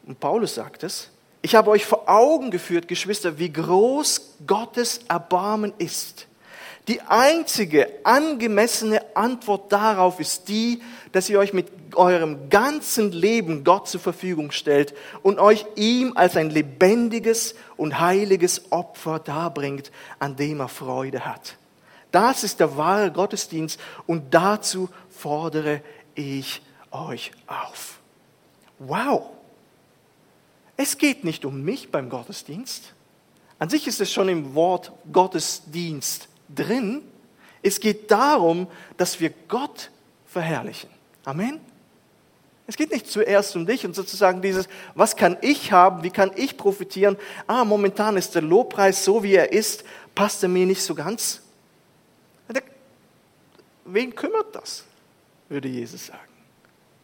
und 0.07 0.18
Paulus 0.18 0.55
sagt 0.55 0.83
es, 0.83 1.11
Ich 1.42 1.55
habe 1.55 1.70
euch 1.70 1.85
vor 1.85 2.09
Augen 2.09 2.51
geführt, 2.51 2.88
Geschwister, 2.88 3.38
wie 3.38 3.53
groß 3.53 4.37
Gottes 4.46 5.01
Erbarmen 5.09 5.73
ist. 5.79 6.27
Die 6.88 7.01
einzige 7.03 7.88
angemessene 8.03 8.99
Antwort 9.16 9.73
darauf 9.73 10.20
ist 10.20 10.49
die, 10.49 10.83
dass 11.12 11.29
ihr 11.29 11.38
euch 11.38 11.53
mit 11.53 11.68
eurem 11.94 12.51
ganzen 12.51 13.12
Leben 13.12 13.64
Gott 13.64 13.88
zur 13.88 14.01
Verfügung 14.01 14.51
stellt 14.51 14.94
und 15.23 15.38
euch 15.38 15.66
ihm 15.77 16.12
als 16.16 16.37
ein 16.37 16.51
lebendiges 16.51 17.55
und 17.77 18.01
heiliges 18.01 18.73
Opfer 18.73 19.18
darbringt, 19.18 19.90
an 20.18 20.37
dem 20.37 20.61
er 20.61 20.68
Freude 20.68 21.25
hat. 21.25 21.57
Das 22.11 22.44
ist 22.44 22.61
der 22.61 22.77
wahre 22.77 23.12
Gottesdienst 23.12 23.79
und 24.07 24.35
dazu 24.35 24.88
fordere 25.11 25.83
ich 26.14 26.62
euch 26.90 27.33
auf. 27.46 27.99
Wow! 28.79 29.31
Es 30.77 30.96
geht 30.96 31.25
nicht 31.25 31.44
um 31.44 31.62
mich 31.62 31.90
beim 31.90 32.09
Gottesdienst. 32.09 32.94
An 33.59 33.68
sich 33.68 33.87
ist 33.87 34.01
es 34.01 34.11
schon 34.11 34.31
im 34.31 34.55
Wort 34.55 34.92
Gottesdienst 35.12 36.29
drin. 36.49 37.03
Es 37.62 37.81
geht 37.81 38.11
darum, 38.11 38.66
dass 38.96 39.20
wir 39.20 39.31
Gott 39.49 39.90
verherrlichen. 40.27 40.90
Amen. 41.25 41.61
Es 42.66 42.77
geht 42.77 42.92
nicht 42.92 43.11
zuerst 43.11 43.57
um 43.57 43.66
dich 43.66 43.85
und 43.85 43.94
sozusagen 43.94 44.42
dieses, 44.42 44.68
was 44.94 45.16
kann 45.16 45.37
ich 45.40 45.73
haben, 45.73 46.05
wie 46.05 46.11
kann 46.11 46.31
ich 46.37 46.57
profitieren? 46.57 47.16
Ah, 47.46 47.64
momentan 47.64 48.16
ist 48.16 48.35
der 48.35 48.42
Lobpreis 48.42 49.05
so, 49.05 49.23
wie 49.23 49.35
er 49.35 49.53
ist, 49.53 49.85
passt 50.14 50.42
er 50.42 50.49
mir 50.49 50.66
nicht 50.66 50.83
so 50.83 50.94
ganz. 50.94 51.42
Wen 53.92 54.14
kümmert 54.14 54.55
das, 54.55 54.85
würde 55.49 55.68
Jesus 55.68 56.07
sagen. 56.07 56.20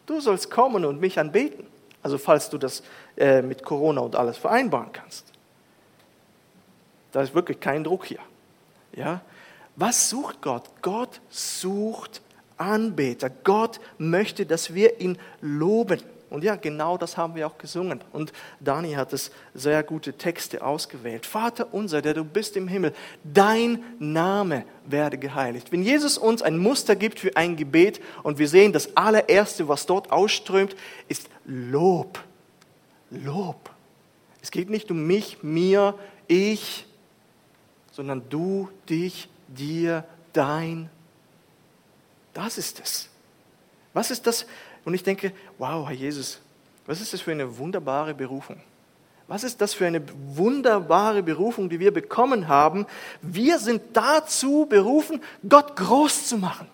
Du 0.07 0.21
sollst 0.21 0.51
kommen 0.51 0.85
und 0.85 1.01
mich 1.01 1.19
anbeten. 1.19 1.66
Also 2.03 2.19
falls 2.19 2.49
du 2.49 2.59
das 2.59 2.85
äh, 3.16 3.42
mit 3.42 3.64
Corona 3.64 4.03
und 4.03 4.14
alles 4.14 4.37
vereinbaren 4.37 4.92
kannst. 4.92 5.25
Da 7.11 7.23
ist 7.23 7.35
wirklich 7.35 7.59
kein 7.59 7.83
Druck 7.83 8.05
hier. 8.07 8.21
Ja? 8.92 9.21
Was 9.77 10.09
sucht 10.11 10.41
Gott? 10.41 10.65
Gott 10.83 11.21
sucht 11.29 12.23
Anbeter. 12.57 13.31
Gott 13.31 13.79
möchte, 13.99 14.47
dass 14.47 14.75
wir 14.75 15.01
ihn 15.01 15.19
loben. 15.43 16.01
Und 16.29 16.43
ja, 16.43 16.57
genau 16.57 16.99
das 16.99 17.17
haben 17.17 17.37
wir 17.37 17.47
auch 17.47 17.59
gesungen. 17.59 18.01
Und 18.12 18.33
Dani 18.59 18.95
hat 18.95 19.12
es 19.12 19.31
sehr 19.55 19.83
gute 19.83 20.15
Texte 20.15 20.65
ausgewählt. 20.65 21.25
Vater 21.25 21.73
unser, 21.73 22.03
der 22.03 22.15
du 22.15 22.25
bist 22.25 22.57
im 22.57 22.67
Himmel, 22.67 22.95
dein 23.23 23.85
Name 23.99 24.65
werde 24.87 25.19
geheiligt. 25.19 25.71
Wenn 25.71 25.83
Jesus 25.83 26.19
uns 26.19 26.43
ein 26.43 26.59
Muster 26.59 26.97
gibt 26.97 27.21
für 27.21 27.37
ein 27.37 27.57
Gebet 27.57 28.01
und 28.23 28.39
wir 28.39 28.49
sehen, 28.49 28.73
das 28.73 28.97
allererste, 28.97 29.69
was 29.69 29.87
dort 29.87 30.11
ausströmt, 30.11 30.75
ist 31.09 31.29
Lob. 31.45 32.19
Lob. 33.11 33.71
Es 34.43 34.51
geht 34.51 34.69
nicht 34.69 34.91
um 34.91 35.07
mich, 35.07 35.43
mir, 35.43 35.95
ich, 36.27 36.87
sondern 37.93 38.29
du, 38.29 38.69
dich, 38.89 39.29
dir, 39.48 40.04
dein. 40.32 40.90
Das 42.35 42.59
ist 42.59 42.80
es. 42.80 43.09
Was 43.92 44.11
ist 44.11 44.26
das? 44.26 44.46
Und 44.85 44.94
ich 44.94 45.02
denke, 45.02 45.32
wow, 45.59 45.88
Herr 45.88 45.94
Jesus, 45.94 46.40
was 46.87 47.00
ist 47.00 47.12
das 47.12 47.20
für 47.20 47.32
eine 47.32 47.59
wunderbare 47.59 48.14
Berufung? 48.14 48.61
Was 49.28 49.42
ist 49.42 49.61
das 49.61 49.74
für 49.74 49.87
eine 49.87 50.02
wunderbare 50.37 51.22
Berufung, 51.22 51.68
die 51.68 51.80
wir 51.80 51.92
bekommen 51.92 52.46
haben? 52.46 52.87
Wir 53.22 53.59
sind 53.59 53.82
dazu 53.92 54.66
berufen, 54.68 55.20
Gott 55.48 55.74
groß 55.74 56.28
zu 56.28 56.38
machen. 56.38 56.68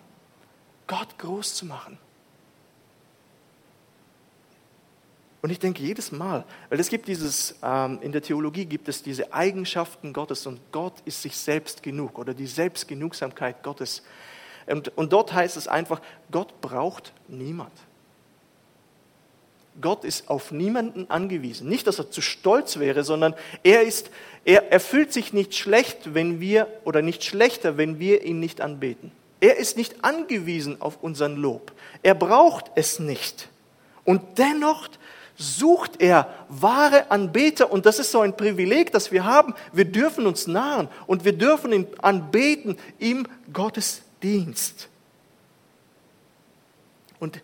Gott 0.85 1.17
groß 1.17 1.55
zu 1.55 1.65
machen. 1.65 1.97
Und 5.43 5.49
ich 5.49 5.59
denke 5.59 5.83
jedes 5.83 6.13
Mal, 6.13 6.45
weil 6.69 6.79
es 6.79 6.87
gibt 6.87 7.05
dieses, 7.05 7.55
ähm, 7.61 7.99
in 8.01 8.13
der 8.13 8.21
Theologie 8.21 8.63
gibt 8.63 8.87
es 8.87 9.03
diese 9.03 9.33
Eigenschaften 9.33 10.13
Gottes 10.13 10.47
und 10.47 10.61
Gott 10.71 10.93
ist 11.03 11.21
sich 11.21 11.35
selbst 11.35 11.83
genug 11.83 12.17
oder 12.17 12.33
die 12.33 12.47
Selbstgenugsamkeit 12.47 13.61
Gottes. 13.61 14.03
Und, 14.67 14.97
und 14.97 15.11
dort 15.11 15.33
heißt 15.33 15.57
es 15.57 15.67
einfach, 15.67 16.01
Gott 16.31 16.61
braucht 16.61 17.11
niemand. 17.27 17.73
Gott 19.81 20.05
ist 20.05 20.29
auf 20.29 20.51
niemanden 20.51 21.09
angewiesen. 21.09 21.67
Nicht, 21.67 21.87
dass 21.87 21.99
er 21.99 22.09
zu 22.09 22.21
stolz 22.21 22.79
wäre, 22.79 23.03
sondern 23.03 23.35
er 23.63 23.81
ist, 23.81 24.11
er, 24.45 24.71
er 24.71 24.79
fühlt 24.79 25.11
sich 25.11 25.33
nicht 25.33 25.55
schlecht, 25.55 26.13
wenn 26.13 26.39
wir, 26.39 26.69
oder 26.85 27.01
nicht 27.01 27.21
schlechter, 27.25 27.75
wenn 27.75 27.99
wir 27.99 28.23
ihn 28.23 28.39
nicht 28.39 28.61
anbeten. 28.61 29.11
Er 29.41 29.57
ist 29.57 29.75
nicht 29.75 30.05
angewiesen 30.05 30.79
auf 30.81 31.03
unseren 31.03 31.35
Lob. 31.35 31.73
Er 32.01 32.15
braucht 32.15 32.71
es 32.75 32.99
nicht. 32.99 33.49
Und 34.05 34.21
dennoch 34.37 34.87
sucht 35.35 36.01
er 36.01 36.33
wahre 36.49 37.09
Anbeter. 37.11 37.71
Und 37.71 37.85
das 37.85 37.99
ist 37.99 38.11
so 38.11 38.21
ein 38.21 38.35
Privileg, 38.35 38.91
das 38.91 39.11
wir 39.11 39.25
haben. 39.25 39.53
Wir 39.71 39.85
dürfen 39.85 40.27
uns 40.27 40.47
nahen 40.47 40.87
und 41.07 41.25
wir 41.25 41.33
dürfen 41.33 41.71
ihn 41.73 41.87
anbeten 42.01 42.77
im 42.99 43.27
Gottesdienst. 43.51 44.89
Und 47.19 47.41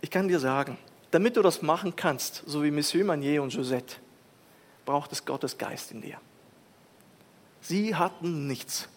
ich 0.00 0.10
kann 0.10 0.28
dir 0.28 0.38
sagen, 0.38 0.76
damit 1.10 1.36
du 1.36 1.42
das 1.42 1.62
machen 1.62 1.94
kannst, 1.96 2.42
so 2.46 2.62
wie 2.62 2.70
Monsieur 2.70 3.04
Manier 3.04 3.42
und 3.42 3.52
Josette, 3.52 3.96
braucht 4.84 5.12
es 5.12 5.24
Gottes 5.24 5.56
Geist 5.58 5.92
in 5.92 6.02
dir. 6.02 6.18
Sie 7.60 7.94
hatten 7.94 8.46
nichts, 8.46 8.88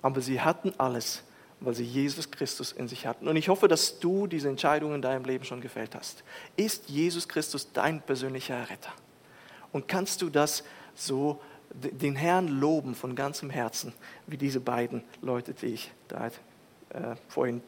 aber 0.00 0.20
sie 0.20 0.40
hatten 0.40 0.72
alles 0.78 1.22
weil 1.64 1.74
sie 1.74 1.84
Jesus 1.84 2.30
Christus 2.30 2.72
in 2.72 2.88
sich 2.88 3.06
hatten. 3.06 3.28
Und 3.28 3.36
ich 3.36 3.48
hoffe, 3.48 3.68
dass 3.68 3.98
du 3.98 4.26
diese 4.26 4.48
Entscheidung 4.48 4.94
in 4.94 5.02
deinem 5.02 5.24
Leben 5.24 5.44
schon 5.44 5.60
gefällt 5.60 5.94
hast. 5.94 6.24
Ist 6.56 6.88
Jesus 6.88 7.28
Christus 7.28 7.72
dein 7.72 8.02
persönlicher 8.02 8.68
Retter? 8.68 8.92
Und 9.72 9.88
kannst 9.88 10.22
du 10.22 10.28
das 10.28 10.64
so 10.94 11.40
den 11.72 12.16
Herrn 12.16 12.48
loben 12.48 12.94
von 12.94 13.14
ganzem 13.14 13.48
Herzen, 13.48 13.94
wie 14.26 14.36
diese 14.36 14.60
beiden 14.60 15.02
Leute, 15.22 15.54
die 15.54 15.66
ich 15.66 15.90
da 16.08 16.26
äh, 16.26 16.30
vorhin 17.28 17.62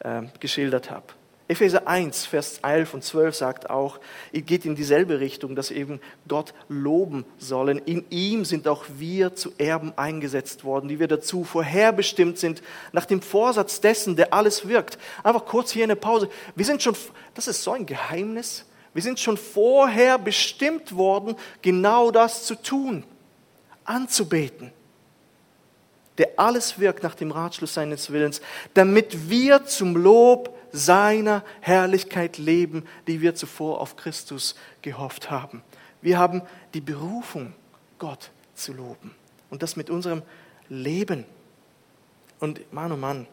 äh, 0.00 0.22
geschildert 0.38 0.90
habe? 0.90 1.06
Epheser 1.50 1.88
1, 1.88 2.26
Vers 2.26 2.60
11 2.62 2.94
und 2.94 3.02
12 3.02 3.34
sagt 3.34 3.70
auch, 3.70 3.98
geht 4.32 4.64
in 4.64 4.76
dieselbe 4.76 5.18
Richtung, 5.18 5.56
dass 5.56 5.72
eben 5.72 6.00
Gott 6.28 6.54
loben 6.68 7.24
sollen. 7.38 7.78
In 7.78 8.04
ihm 8.10 8.44
sind 8.44 8.68
auch 8.68 8.84
wir 8.98 9.34
zu 9.34 9.52
Erben 9.58 9.92
eingesetzt 9.96 10.62
worden, 10.62 10.88
die 10.88 11.00
wir 11.00 11.08
dazu 11.08 11.42
vorherbestimmt 11.42 12.38
sind, 12.38 12.62
nach 12.92 13.04
dem 13.04 13.20
Vorsatz 13.20 13.80
dessen, 13.80 14.14
der 14.14 14.32
alles 14.32 14.68
wirkt. 14.68 14.96
Einfach 15.24 15.44
kurz 15.44 15.72
hier 15.72 15.82
eine 15.82 15.96
Pause. 15.96 16.28
Wir 16.54 16.64
sind 16.64 16.84
schon, 16.84 16.94
das 17.34 17.48
ist 17.48 17.64
so 17.64 17.72
ein 17.72 17.84
Geheimnis. 17.84 18.64
Wir 18.94 19.02
sind 19.02 19.18
schon 19.18 19.36
vorher 19.36 20.18
bestimmt 20.18 20.94
worden, 20.94 21.34
genau 21.62 22.12
das 22.12 22.44
zu 22.44 22.54
tun, 22.54 23.02
anzubeten 23.84 24.72
der 26.20 26.32
alles 26.36 26.78
wirkt 26.78 27.02
nach 27.02 27.14
dem 27.14 27.30
Ratschluss 27.30 27.72
seines 27.72 28.12
Willens, 28.12 28.42
damit 28.74 29.30
wir 29.30 29.64
zum 29.64 29.96
Lob 29.96 30.54
seiner 30.72 31.44
Herrlichkeit 31.60 32.38
leben, 32.38 32.86
die 33.06 33.20
wir 33.20 33.34
zuvor 33.34 33.80
auf 33.80 33.96
Christus 33.96 34.54
gehofft 34.82 35.30
haben. 35.30 35.62
Wir 36.02 36.18
haben 36.18 36.42
die 36.74 36.80
Berufung, 36.80 37.54
Gott 37.98 38.30
zu 38.54 38.72
loben. 38.72 39.14
Und 39.50 39.62
das 39.62 39.76
mit 39.76 39.90
unserem 39.90 40.22
Leben. 40.68 41.24
Und 42.38 42.72
Mann, 42.72 42.92
oh 42.92 42.96
Mann, 42.96 43.26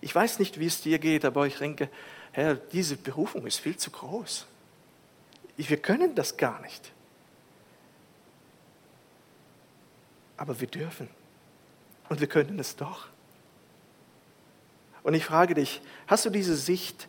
ich 0.00 0.14
weiß 0.14 0.38
nicht, 0.38 0.58
wie 0.58 0.66
es 0.66 0.80
dir 0.80 0.98
geht, 0.98 1.24
aber 1.24 1.46
ich 1.46 1.58
denke, 1.58 1.88
Herr, 2.32 2.54
diese 2.54 2.96
Berufung 2.96 3.46
ist 3.46 3.58
viel 3.58 3.76
zu 3.76 3.90
groß. 3.90 4.46
Wir 5.56 5.76
können 5.76 6.14
das 6.14 6.36
gar 6.36 6.60
nicht. 6.62 6.92
Aber 10.36 10.60
wir 10.60 10.66
dürfen. 10.66 11.08
Und 12.08 12.20
wir 12.20 12.26
können 12.26 12.58
es 12.58 12.76
doch. 12.76 13.08
Und 15.04 15.14
ich 15.14 15.24
frage 15.24 15.54
dich, 15.54 15.80
hast 16.06 16.24
du 16.24 16.30
diese 16.30 16.56
Sicht 16.56 17.08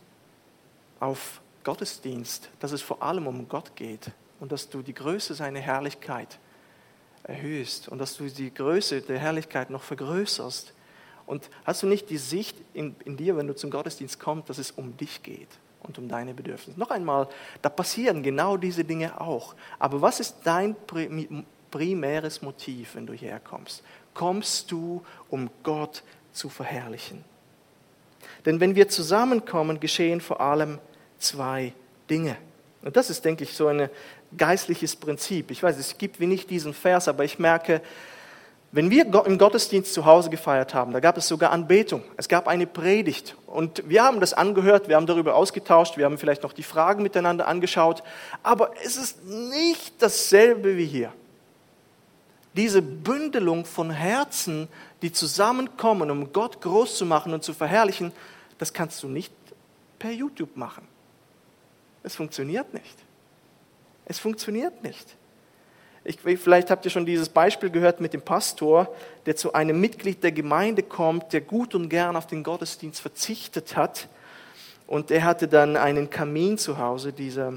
auf 0.99 1.41
Gottesdienst, 1.63 2.49
dass 2.59 2.73
es 2.73 2.81
vor 2.81 3.01
allem 3.01 3.25
um 3.25 3.47
Gott 3.47 3.75
geht 3.75 4.11
und 4.39 4.51
dass 4.51 4.69
du 4.69 4.81
die 4.81 4.93
Größe 4.93 5.33
seiner 5.33 5.61
Herrlichkeit 5.61 6.37
erhöhst 7.23 7.87
und 7.87 7.97
dass 7.97 8.17
du 8.17 8.25
die 8.29 8.53
Größe 8.53 9.01
der 9.01 9.17
Herrlichkeit 9.17 9.69
noch 9.69 9.81
vergrößerst? 9.81 10.73
Und 11.25 11.49
hast 11.63 11.81
du 11.83 11.87
nicht 11.87 12.09
die 12.09 12.17
Sicht 12.17 12.57
in, 12.73 12.95
in 13.05 13.17
dir, 13.17 13.37
wenn 13.37 13.47
du 13.47 13.55
zum 13.55 13.71
Gottesdienst 13.71 14.19
kommst, 14.19 14.49
dass 14.49 14.57
es 14.57 14.71
um 14.71 14.95
dich 14.97 15.23
geht 15.23 15.47
und 15.81 15.97
um 15.97 16.09
deine 16.09 16.33
Bedürfnisse? 16.33 16.77
Noch 16.77 16.91
einmal, 16.91 17.29
da 17.61 17.69
passieren 17.69 18.21
genau 18.21 18.57
diese 18.57 18.83
Dinge 18.83 19.19
auch. 19.19 19.55
Aber 19.79 20.01
was 20.01 20.19
ist 20.19 20.35
dein 20.43 20.75
primäres 21.71 22.41
Motiv, 22.41 22.95
wenn 22.95 23.07
du 23.07 23.13
hierher 23.13 23.39
kommst? 23.39 23.83
Kommst 24.13 24.69
du, 24.69 25.03
um 25.29 25.49
Gott 25.63 26.03
zu 26.33 26.49
verherrlichen? 26.49 27.23
Denn 28.45 28.59
wenn 28.59 28.75
wir 28.75 28.87
zusammenkommen, 28.87 29.79
geschehen 29.79 30.21
vor 30.21 30.39
allem 30.39 30.79
zwei 31.19 31.73
Dinge. 32.09 32.37
Und 32.83 32.95
das 32.95 33.09
ist, 33.09 33.25
denke 33.25 33.43
ich, 33.43 33.53
so 33.53 33.67
ein 33.67 33.89
geistliches 34.37 34.95
Prinzip. 34.95 35.49
Ich 35.51 35.63
weiß, 35.63 35.77
es 35.77 35.97
gibt 35.97 36.19
wie 36.19 36.27
nicht 36.27 36.49
diesen 36.49 36.73
Vers, 36.73 37.07
aber 37.07 37.23
ich 37.23 37.39
merke, 37.39 37.81
Wenn 38.75 38.89
wir 38.89 39.05
im 39.25 39.37
Gottesdienst 39.37 39.93
zu 39.93 40.05
Hause 40.05 40.29
gefeiert 40.29 40.73
haben, 40.73 40.91
da 40.91 40.99
gab 40.99 41.15
es 41.15 41.29
sogar 41.29 41.51
Anbetung, 41.51 42.03
es 42.17 42.27
gab 42.27 42.45
eine 42.45 42.67
Predigt 42.67 43.37
und 43.47 43.87
wir 43.87 44.03
haben 44.03 44.19
das 44.19 44.33
angehört, 44.33 44.89
wir 44.89 44.97
haben 44.97 45.05
darüber 45.05 45.35
ausgetauscht, 45.35 45.95
wir 45.95 46.03
haben 46.03 46.17
vielleicht 46.17 46.43
noch 46.43 46.51
die 46.51 46.61
Fragen 46.61 47.01
miteinander 47.01 47.47
angeschaut, 47.47 48.03
aber 48.43 48.71
es 48.83 48.97
ist 48.97 49.23
nicht 49.23 49.93
dasselbe 49.99 50.75
wie 50.75 50.87
hier. 50.87 51.13
Diese 52.53 52.81
Bündelung 52.81 53.63
von 53.63 53.91
Herzen, 53.91 54.67
die 55.01 55.13
zusammenkommen, 55.13 56.11
um 56.11 56.33
Gott 56.33 56.59
groß 56.59 56.97
zu 56.97 57.05
machen 57.05 57.33
und 57.33 57.45
zu 57.45 57.53
verherrlichen, 57.53 58.11
das 58.57 58.73
kannst 58.73 59.01
du 59.03 59.07
nicht 59.07 59.33
per 59.99 60.11
YouTube 60.11 60.55
machen. 60.55 60.87
Es 62.03 62.15
funktioniert 62.15 62.73
nicht. 62.73 62.97
Es 64.05 64.19
funktioniert 64.19 64.83
nicht. 64.83 65.15
Ich, 66.03 66.19
vielleicht 66.19 66.69
habt 66.69 66.85
ihr 66.85 66.91
schon 66.91 67.07
dieses 67.07 67.29
Beispiel 67.29 67.71
gehört 67.71 67.99
mit 67.99 68.13
dem 68.13 68.21
Pastor, 68.21 68.93
der 69.25 69.35
zu 69.35 69.53
einem 69.53 69.81
Mitglied 69.81 70.23
der 70.23 70.31
Gemeinde 70.31 70.83
kommt, 70.83 71.33
der 71.33 71.41
gut 71.41 71.73
und 71.73 71.89
gern 71.89 72.15
auf 72.15 72.27
den 72.27 72.43
Gottesdienst 72.43 73.01
verzichtet 73.01 73.75
hat. 73.75 74.07
Und 74.85 75.09
er 75.09 75.23
hatte 75.23 75.47
dann 75.47 75.75
einen 75.75 76.11
Kamin 76.11 76.59
zu 76.59 76.77
Hause, 76.77 77.11
dieser, 77.11 77.53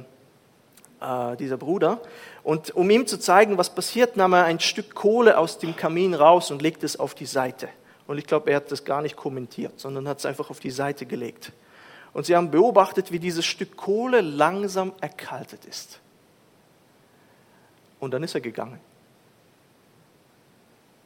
äh, 1.03 1.37
dieser 1.37 1.59
Bruder. 1.59 2.01
Und 2.43 2.75
um 2.75 2.89
ihm 2.89 3.07
zu 3.07 3.19
zeigen, 3.19 3.59
was 3.59 3.75
passiert, 3.75 4.17
nahm 4.17 4.33
er 4.33 4.45
ein 4.45 4.61
Stück 4.61 4.95
Kohle 4.95 5.37
aus 5.37 5.59
dem 5.59 5.77
Kamin 5.77 6.15
raus 6.15 6.51
und 6.51 6.63
legte 6.63 6.87
es 6.87 6.99
auf 6.99 7.15
die 7.15 7.27
Seite. 7.27 7.69
Und 8.09 8.17
ich 8.17 8.27
glaube, 8.27 8.51
er 8.51 8.57
hat 8.57 8.73
das 8.73 8.85
gar 8.85 9.03
nicht 9.03 9.17
kommentiert, 9.17 9.79
sondern 9.79 10.09
hat 10.09 10.19
es 10.19 10.27
einfach 10.27 10.49
auf 10.51 10.59
die 10.59 10.71
Seite 10.71 11.07
gelegt. 11.07 11.53
Und 12.15 12.25
sie 12.25 12.35
haben 12.35 12.51
beobachtet, 12.51 13.13
wie 13.13 13.19
dieses 13.19 13.45
Stück 13.45 13.77
Kohle 13.77 14.23
langsam 14.23 14.95
erkaltet 15.01 15.67
ist. 15.67 16.01
Und 18.01 18.13
dann 18.13 18.23
ist 18.23 18.35
er 18.35 18.41
gegangen. 18.41 18.81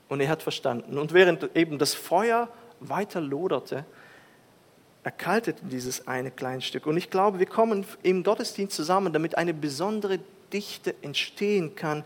Und 0.08 0.20
er 0.20 0.28
hat 0.28 0.44
verstanden. 0.44 0.96
Und 0.96 1.12
während 1.12 1.56
eben 1.56 1.76
das 1.76 1.92
Feuer 1.92 2.48
weiter 2.78 3.20
loderte, 3.20 3.84
erkaltete 5.02 5.64
dieses 5.64 6.06
eine 6.06 6.30
kleine 6.30 6.62
Stück. 6.62 6.86
Und 6.86 6.96
ich 6.96 7.10
glaube, 7.10 7.40
wir 7.40 7.46
kommen 7.46 7.84
im 8.04 8.22
Gottesdienst 8.22 8.76
zusammen, 8.76 9.12
damit 9.12 9.36
eine 9.36 9.54
besondere 9.54 10.20
Dichte 10.52 10.94
entstehen 11.02 11.74
kann 11.74 12.04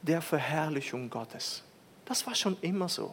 der 0.00 0.22
Verherrlichung 0.22 1.10
Gottes. 1.10 1.64
Das 2.06 2.26
war 2.26 2.34
schon 2.34 2.56
immer 2.62 2.88
so. 2.88 3.12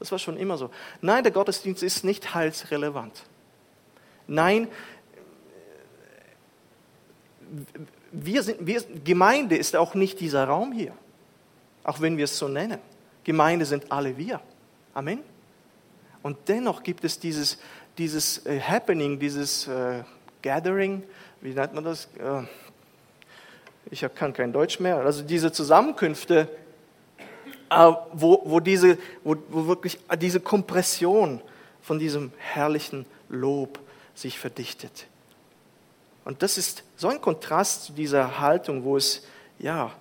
Das 0.00 0.10
war 0.10 0.18
schon 0.18 0.36
immer 0.36 0.58
so. 0.58 0.70
Nein, 1.00 1.22
der 1.22 1.30
Gottesdienst 1.30 1.82
ist 1.82 2.04
nicht 2.04 2.34
heilsrelevant. 2.34 3.22
Nein, 4.26 4.66
wir 8.10 8.42
sind, 8.42 8.66
wir, 8.66 8.82
Gemeinde 9.04 9.56
ist 9.56 9.76
auch 9.76 9.94
nicht 9.94 10.20
dieser 10.20 10.44
Raum 10.44 10.72
hier, 10.72 10.92
auch 11.84 12.00
wenn 12.00 12.16
wir 12.16 12.24
es 12.24 12.38
so 12.38 12.48
nennen. 12.48 12.78
Gemeinde 13.24 13.66
sind 13.66 13.92
alle 13.92 14.16
wir. 14.16 14.40
Amen. 14.94 15.20
Und 16.22 16.36
dennoch 16.48 16.82
gibt 16.82 17.04
es 17.04 17.18
dieses, 17.18 17.58
dieses 17.98 18.44
äh, 18.46 18.60
Happening, 18.60 19.18
dieses 19.18 19.68
äh, 19.68 20.02
Gathering, 20.42 21.02
wie 21.40 21.52
nennt 21.52 21.74
man 21.74 21.84
das? 21.84 22.06
Äh, 22.18 22.42
ich 23.90 24.04
kann 24.14 24.32
kein 24.32 24.52
Deutsch 24.52 24.80
mehr. 24.80 24.98
Also 24.98 25.22
diese 25.22 25.52
Zusammenkünfte, 25.52 26.48
wo, 27.70 28.42
wo, 28.44 28.60
diese, 28.60 28.98
wo, 29.22 29.36
wo 29.48 29.66
wirklich 29.66 29.98
diese 30.20 30.40
Kompression 30.40 31.40
von 31.82 31.98
diesem 31.98 32.32
herrlichen 32.38 33.06
Lob 33.28 33.78
sich 34.14 34.38
verdichtet. 34.38 35.06
Und 36.24 36.42
das 36.42 36.58
ist 36.58 36.84
so 36.96 37.08
ein 37.08 37.20
Kontrast 37.20 37.84
zu 37.84 37.92
dieser 37.92 38.40
Haltung, 38.40 38.84
wo 38.84 38.96
es, 38.96 39.24
ja, 39.58 39.92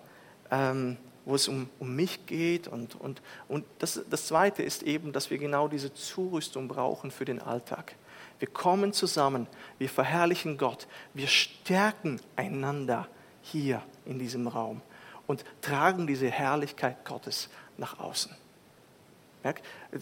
ähm, 0.52 0.98
wo 1.26 1.36
es 1.36 1.48
um, 1.48 1.70
um 1.80 1.96
mich 1.96 2.26
geht. 2.26 2.68
Und, 2.68 3.00
und, 3.00 3.22
und 3.48 3.66
das, 3.78 4.02
das 4.10 4.26
Zweite 4.26 4.64
ist 4.64 4.84
eben, 4.84 5.14
dass 5.14 5.30
wir 5.30 5.38
genau 5.38 5.68
diese 5.68 5.94
Zurüstung 5.94 6.68
brauchen 6.68 7.12
für 7.12 7.26
den 7.26 7.40
Alltag. 7.40 7.96
Wir 8.40 8.48
kommen 8.48 8.94
zusammen, 8.94 9.48
wir 9.78 9.90
verherrlichen 9.90 10.58
Gott, 10.58 10.88
wir 11.14 11.28
stärken 11.28 12.20
einander 12.36 13.08
hier 13.42 13.82
in 14.06 14.18
diesem 14.18 14.48
Raum 14.48 14.82
und 15.30 15.46
tragen 15.62 16.08
diese 16.08 16.28
Herrlichkeit 16.28 17.06
Gottes 17.06 17.50
nach 17.78 18.00
außen. 18.00 18.36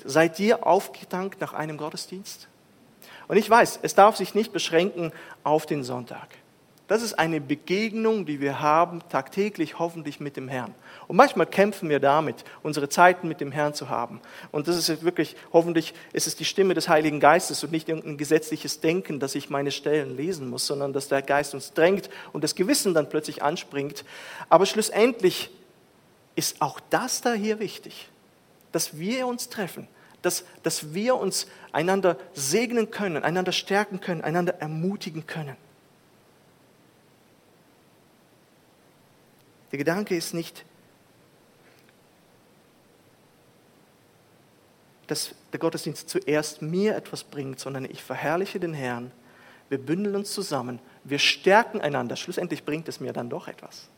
Seid 0.06 0.40
ihr 0.40 0.66
aufgetankt 0.66 1.42
nach 1.42 1.52
einem 1.52 1.76
Gottesdienst? 1.76 2.48
Und 3.28 3.36
ich 3.36 3.50
weiß, 3.50 3.80
es 3.82 3.94
darf 3.94 4.16
sich 4.16 4.36
nicht 4.36 4.54
beschränken 4.54 5.12
auf 5.44 5.66
den 5.66 5.84
Sonntag. 5.84 6.30
Das 6.88 7.02
ist 7.02 7.20
eine 7.20 7.42
Begegnung, 7.42 8.26
die 8.26 8.40
wir 8.40 8.62
haben 8.62 9.02
tagtäglich 9.10 9.80
hoffentlich 9.80 10.22
mit 10.22 10.38
dem 10.38 10.48
Herrn. 10.48 10.74
Und 11.08 11.16
manchmal 11.16 11.48
kämpfen 11.48 11.90
wir 11.90 12.02
damit, 12.02 12.44
unsere 12.64 12.90
Zeiten 12.90 13.30
mit 13.30 13.40
dem 13.40 13.54
Herrn 13.54 13.74
zu 13.74 13.90
haben. 13.90 14.20
Und 14.52 14.68
das 14.68 14.78
ist 14.78 15.04
wirklich, 15.04 15.38
hoffentlich 15.54 15.94
ist 16.12 16.28
es 16.28 16.36
die 16.36 16.44
Stimme 16.44 16.74
des 16.74 16.90
Heiligen 16.90 17.22
Geistes 17.22 17.64
und 17.64 17.72
nicht 17.72 17.88
irgendein 17.88 18.18
gesetzliches 18.18 18.82
Denken, 18.82 19.22
dass 19.22 19.34
ich 19.34 19.50
meine 19.50 19.72
Stellen 19.72 20.18
lesen 20.18 20.50
muss, 20.50 20.68
sondern 20.68 20.92
dass 20.92 21.08
der 21.08 21.22
Geist 21.22 21.54
uns 21.54 21.74
drängt 21.74 22.10
und 22.34 22.44
das 22.44 22.56
Gewissen 22.56 22.94
dann 22.94 23.08
plötzlich 23.08 23.42
anspringt. 23.42 24.04
Aber 24.50 24.66
schlussendlich 24.66 25.50
ist 26.36 26.62
auch 26.62 26.80
das 26.90 27.22
da 27.22 27.34
hier 27.34 27.60
wichtig, 27.60 28.10
dass 28.74 29.00
wir 29.00 29.28
uns 29.28 29.48
treffen, 29.48 29.88
dass, 30.22 30.44
dass 30.62 30.94
wir 30.94 31.16
uns 31.16 31.48
einander 31.72 32.18
segnen 32.34 32.92
können, 32.92 33.24
einander 33.24 33.54
stärken 33.54 34.02
können, 34.02 34.22
einander 34.22 34.56
ermutigen 34.60 35.26
können. 35.26 35.56
Der 39.72 39.78
Gedanke 39.78 40.16
ist 40.16 40.34
nicht, 40.34 40.66
dass 45.08 45.34
der 45.52 45.60
Gottesdienst 45.60 46.10
zuerst 46.10 46.62
mir 46.62 46.96
etwas 46.96 47.24
bringt, 47.24 47.60
sondern 47.60 47.86
ich 47.86 48.04
verherrliche 48.04 48.60
den 48.60 48.74
Herrn, 48.74 49.12
wir 49.70 49.78
bündeln 49.78 50.16
uns 50.16 50.32
zusammen, 50.32 50.80
wir 51.04 51.20
stärken 51.20 51.82
einander, 51.82 52.16
schlussendlich 52.16 52.64
bringt 52.64 52.88
es 52.88 53.00
mir 53.00 53.14
dann 53.14 53.30
doch 53.30 53.48
etwas. 53.48 53.90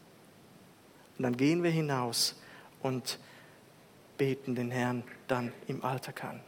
Und 1.18 1.24
dann 1.24 1.38
gehen 1.38 1.64
wir 1.64 1.72
hinaus 1.72 2.36
und 2.82 3.20
beten 4.18 4.56
den 4.56 4.72
Herrn 4.72 5.04
dann 5.28 5.52
im 5.68 5.84
Alltag 5.84 6.24
an. 6.24 6.40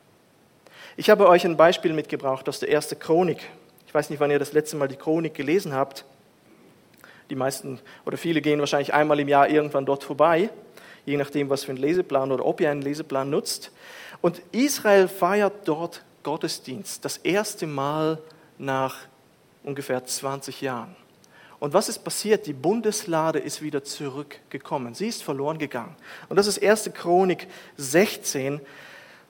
Ich 0.98 1.10
habe 1.10 1.28
euch 1.28 1.46
ein 1.46 1.58
Beispiel 1.58 1.94
mitgebracht 1.94 2.48
aus 2.50 2.60
der 2.60 2.72
ersten 2.72 3.00
Chronik. 3.00 3.50
Ich 3.88 3.94
weiß 3.94 4.10
nicht, 4.10 4.20
wann 4.20 4.32
ihr 4.32 4.40
das 4.40 4.54
letzte 4.54 4.78
Mal 4.78 4.88
die 4.88 4.96
Chronik 4.96 5.34
gelesen 5.34 5.74
habt. 5.74 6.06
Die 7.30 7.36
meisten 7.36 7.80
oder 8.06 8.18
viele 8.18 8.42
gehen 8.42 8.60
wahrscheinlich 8.60 8.94
einmal 8.94 9.20
im 9.20 9.28
Jahr 9.28 9.50
irgendwann 9.50 9.86
dort 9.86 10.04
vorbei, 10.04 10.50
je 11.06 11.18
nachdem, 11.18 11.50
was 11.50 11.64
für 11.64 11.72
einen 11.72 11.82
Leseplan 11.82 12.32
oder 12.32 12.46
ob 12.46 12.60
ihr 12.60 12.70
einen 12.70 12.82
Leseplan 12.82 13.30
nutzt. 13.30 13.72
Und 14.22 14.42
Israel 14.52 15.08
feiert 15.08 15.68
dort 15.68 16.04
Gottesdienst, 16.24 17.04
das 17.04 17.18
erste 17.18 17.66
Mal 17.66 18.22
nach 18.58 18.96
ungefähr 19.64 20.06
20 20.06 20.62
Jahren. 20.62 20.96
Und 21.60 21.74
was 21.74 21.90
ist 21.90 22.04
passiert? 22.04 22.48
Die 22.48 22.54
Bundeslade 22.54 23.38
ist 23.38 23.62
wieder 23.62 23.84
zurückgekommen. 23.84 24.96
Sie 24.96 25.08
ist 25.08 25.22
verloren 25.24 25.60
gegangen. 25.60 25.96
Und 26.28 26.38
das 26.38 26.48
ist 26.48 26.62
1. 26.62 26.92
Chronik 26.94 27.48
16. 27.78 28.60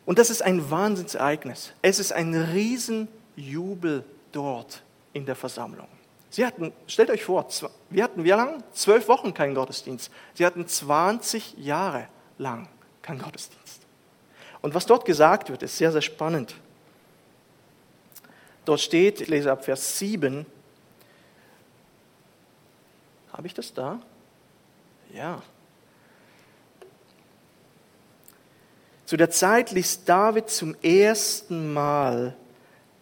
Und 0.05 0.17
das 0.17 0.29
ist 0.29 0.41
ein 0.41 0.71
Wahnsinnsereignis. 0.71 1.73
Es 1.81 1.99
ist 1.99 2.13
ein 2.13 2.33
Riesenjubel 2.33 4.05
dort 4.31 4.81
in 5.11 5.25
der 5.25 5.35
Versammlung. 5.35 5.87
Sie 6.29 6.45
hatten, 6.45 6.71
stellt 6.87 7.09
euch 7.09 7.25
vor, 7.25 7.45
wir 7.89 8.03
hatten 8.03 8.23
wie 8.23 8.29
lange? 8.29 8.59
Zwölf 8.71 9.09
Wochen 9.09 9.33
keinen 9.33 9.53
Gottesdienst. 9.53 10.09
Sie 10.33 10.45
hatten 10.45 10.65
20 10.65 11.57
Jahre 11.57 12.07
lang 12.37 12.69
keinen 13.01 13.19
Gottesdienst. 13.19 13.80
Und 14.61 14.73
was 14.75 14.85
dort 14.85 15.05
gesagt 15.05 15.49
wird, 15.49 15.63
ist 15.63 15.77
sehr, 15.77 15.91
sehr 15.91 16.01
spannend. 16.01 16.55
Dort 18.65 18.79
steht, 18.79 19.21
ich 19.21 19.27
lese 19.27 19.51
ab 19.51 19.65
Vers 19.65 19.97
7, 19.97 20.45
habe 23.33 23.47
ich 23.47 23.53
das 23.53 23.73
da? 23.73 23.99
Ja. 25.13 25.41
Zu 29.05 29.17
der 29.17 29.31
Zeit 29.31 29.71
ließ 29.71 30.05
David 30.05 30.49
zum 30.49 30.75
ersten 30.81 31.73
Mal 31.73 32.35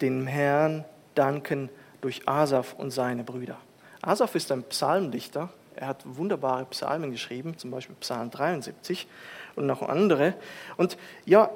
dem 0.00 0.26
Herrn 0.26 0.84
danken 1.14 1.68
durch 2.00 2.26
Asaf 2.26 2.74
und 2.74 2.90
seine 2.90 3.22
Brüder. 3.22 3.58
Asaf 4.02 4.34
ist 4.34 4.50
ein 4.50 4.64
Psalmdichter. 4.64 5.50
Er 5.76 5.88
hat 5.88 6.02
wunderbare 6.04 6.64
Psalmen 6.66 7.12
geschrieben, 7.12 7.58
zum 7.58 7.70
Beispiel 7.70 7.94
Psalm 8.00 8.30
73 8.30 9.06
und 9.56 9.66
noch 9.66 9.82
andere. 9.82 10.34
Und 10.76 10.96
ja, 11.24 11.50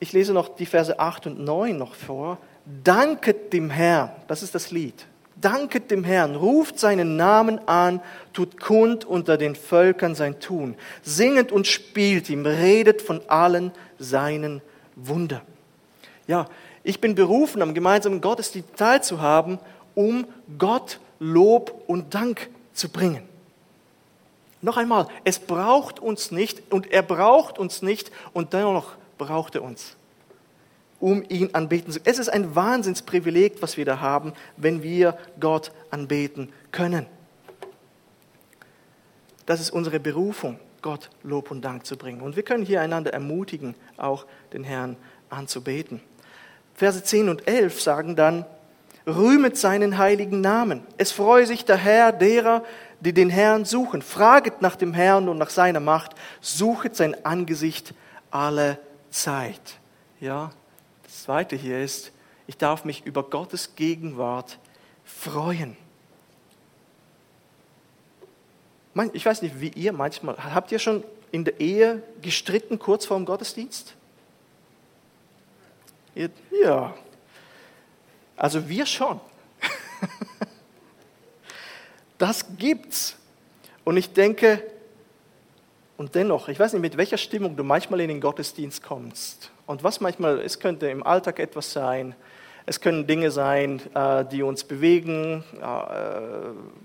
ich 0.00 0.12
lese 0.12 0.32
noch 0.32 0.54
die 0.56 0.66
Verse 0.66 0.98
8 0.98 1.28
und 1.28 1.44
9 1.44 1.76
noch 1.76 1.94
vor. 1.94 2.38
Danket 2.84 3.52
dem 3.52 3.70
Herrn, 3.70 4.10
das 4.28 4.42
ist 4.42 4.54
das 4.54 4.70
Lied. 4.70 5.06
Danket 5.40 5.90
dem 5.90 6.04
Herrn, 6.04 6.36
ruft 6.36 6.78
seinen 6.78 7.16
Namen 7.16 7.66
an, 7.66 8.00
tut 8.32 8.60
kund 8.60 9.04
unter 9.04 9.36
den 9.36 9.56
Völkern 9.56 10.14
sein 10.14 10.38
Tun, 10.38 10.76
singet 11.02 11.50
und 11.50 11.66
spielt 11.66 12.30
ihm, 12.30 12.46
redet 12.46 13.02
von 13.02 13.20
allen 13.28 13.72
seinen 13.98 14.62
Wunder. 14.94 15.42
Ja, 16.26 16.46
ich 16.84 17.00
bin 17.00 17.14
berufen, 17.14 17.62
am 17.62 17.74
gemeinsamen 17.74 18.20
Gottesdienst 18.20 18.76
teilzuhaben, 18.76 19.58
um 19.94 20.26
Gott 20.58 21.00
Lob 21.18 21.84
und 21.86 22.14
Dank 22.14 22.48
zu 22.72 22.88
bringen. 22.88 23.22
Noch 24.62 24.76
einmal, 24.76 25.08
es 25.24 25.40
braucht 25.40 25.98
uns 25.98 26.30
nicht 26.30 26.72
und 26.72 26.90
er 26.90 27.02
braucht 27.02 27.58
uns 27.58 27.82
nicht 27.82 28.12
und 28.32 28.52
dennoch 28.52 28.94
braucht 29.18 29.56
er 29.56 29.62
uns, 29.62 29.96
um 31.00 31.24
ihn 31.28 31.50
anbeten 31.52 31.92
zu 31.92 31.98
können. 31.98 32.12
Es 32.12 32.20
ist 32.20 32.28
ein 32.28 32.54
Wahnsinnsprivileg, 32.54 33.60
was 33.60 33.76
wir 33.76 33.84
da 33.84 33.98
haben, 33.98 34.32
wenn 34.56 34.84
wir 34.84 35.18
Gott 35.40 35.72
anbeten 35.90 36.52
können. 36.70 37.06
Das 39.46 39.60
ist 39.60 39.70
unsere 39.70 39.98
Berufung, 39.98 40.60
Gott 40.80 41.10
Lob 41.24 41.50
und 41.50 41.62
Dank 41.62 41.84
zu 41.84 41.96
bringen. 41.96 42.20
Und 42.20 42.36
wir 42.36 42.44
können 42.44 42.64
hier 42.64 42.80
einander 42.80 43.12
ermutigen, 43.12 43.74
auch 43.96 44.26
den 44.52 44.62
Herrn 44.62 44.96
anzubeten. 45.28 46.00
Verse 46.74 47.02
10 47.02 47.28
und 47.28 47.48
11 47.48 47.82
sagen 47.82 48.14
dann, 48.14 48.44
rühmet 49.06 49.56
seinen 49.56 49.98
heiligen 49.98 50.40
Namen. 50.40 50.82
Es 50.96 51.10
freue 51.10 51.46
sich 51.46 51.64
der 51.64 51.76
Herr 51.76 52.12
derer, 52.12 52.62
die 53.02 53.12
den 53.12 53.30
Herrn 53.30 53.64
suchen. 53.64 54.00
Fraget 54.00 54.62
nach 54.62 54.76
dem 54.76 54.94
Herrn 54.94 55.28
und 55.28 55.38
nach 55.38 55.50
seiner 55.50 55.80
Macht. 55.80 56.12
Suchet 56.40 56.94
sein 56.94 57.24
Angesicht 57.24 57.94
alle 58.30 58.78
Zeit. 59.10 59.78
Ja, 60.20 60.52
das 61.02 61.24
zweite 61.24 61.56
hier 61.56 61.82
ist, 61.82 62.12
ich 62.46 62.56
darf 62.56 62.84
mich 62.84 63.04
über 63.04 63.24
Gottes 63.24 63.74
Gegenwart 63.74 64.58
freuen. 65.04 65.76
Ich 69.14 69.26
weiß 69.26 69.42
nicht, 69.42 69.60
wie 69.60 69.70
ihr 69.70 69.92
manchmal, 69.92 70.36
habt 70.54 70.70
ihr 70.70 70.78
schon 70.78 71.02
in 71.32 71.44
der 71.44 71.60
Ehe 71.60 72.02
gestritten 72.20 72.78
kurz 72.78 73.06
vor 73.06 73.16
dem 73.16 73.26
Gottesdienst? 73.26 73.94
Ja, 76.62 76.94
also 78.36 78.68
wir 78.68 78.86
schon. 78.86 79.18
Das 82.22 82.46
gibt's. 82.56 83.16
Und 83.82 83.96
ich 83.96 84.12
denke, 84.12 84.62
und 85.96 86.14
dennoch, 86.14 86.46
ich 86.46 86.56
weiß 86.56 86.72
nicht, 86.72 86.82
mit 86.82 86.96
welcher 86.96 87.16
Stimmung 87.16 87.56
du 87.56 87.64
manchmal 87.64 88.00
in 88.00 88.06
den 88.06 88.20
Gottesdienst 88.20 88.80
kommst. 88.80 89.50
Und 89.66 89.82
was 89.82 90.00
manchmal, 90.00 90.38
es 90.38 90.60
könnte 90.60 90.88
im 90.88 91.04
Alltag 91.04 91.40
etwas 91.40 91.72
sein, 91.72 92.14
es 92.64 92.80
können 92.80 93.08
Dinge 93.08 93.32
sein, 93.32 93.82
äh, 93.92 94.24
die 94.24 94.44
uns 94.44 94.62
bewegen, 94.62 95.42
äh, 95.60 95.64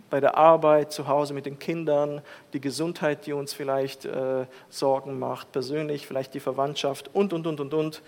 bei 0.09 0.19
der 0.19 0.35
Arbeit, 0.37 0.91
zu 0.91 1.07
Hause 1.07 1.35
mit 1.35 1.45
den 1.45 1.59
Kindern, 1.59 2.23
die 2.53 2.59
Gesundheit, 2.59 3.27
die 3.27 3.33
uns 3.33 3.53
vielleicht 3.53 4.05
äh, 4.05 4.47
Sorgen 4.71 5.19
macht, 5.19 5.51
persönlich, 5.51 6.07
vielleicht 6.07 6.33
die 6.33 6.39
Verwandtschaft 6.39 7.11
und, 7.13 7.31
und, 7.31 7.45
und, 7.45 7.59
und, 7.59 7.75
und. 7.75 8.01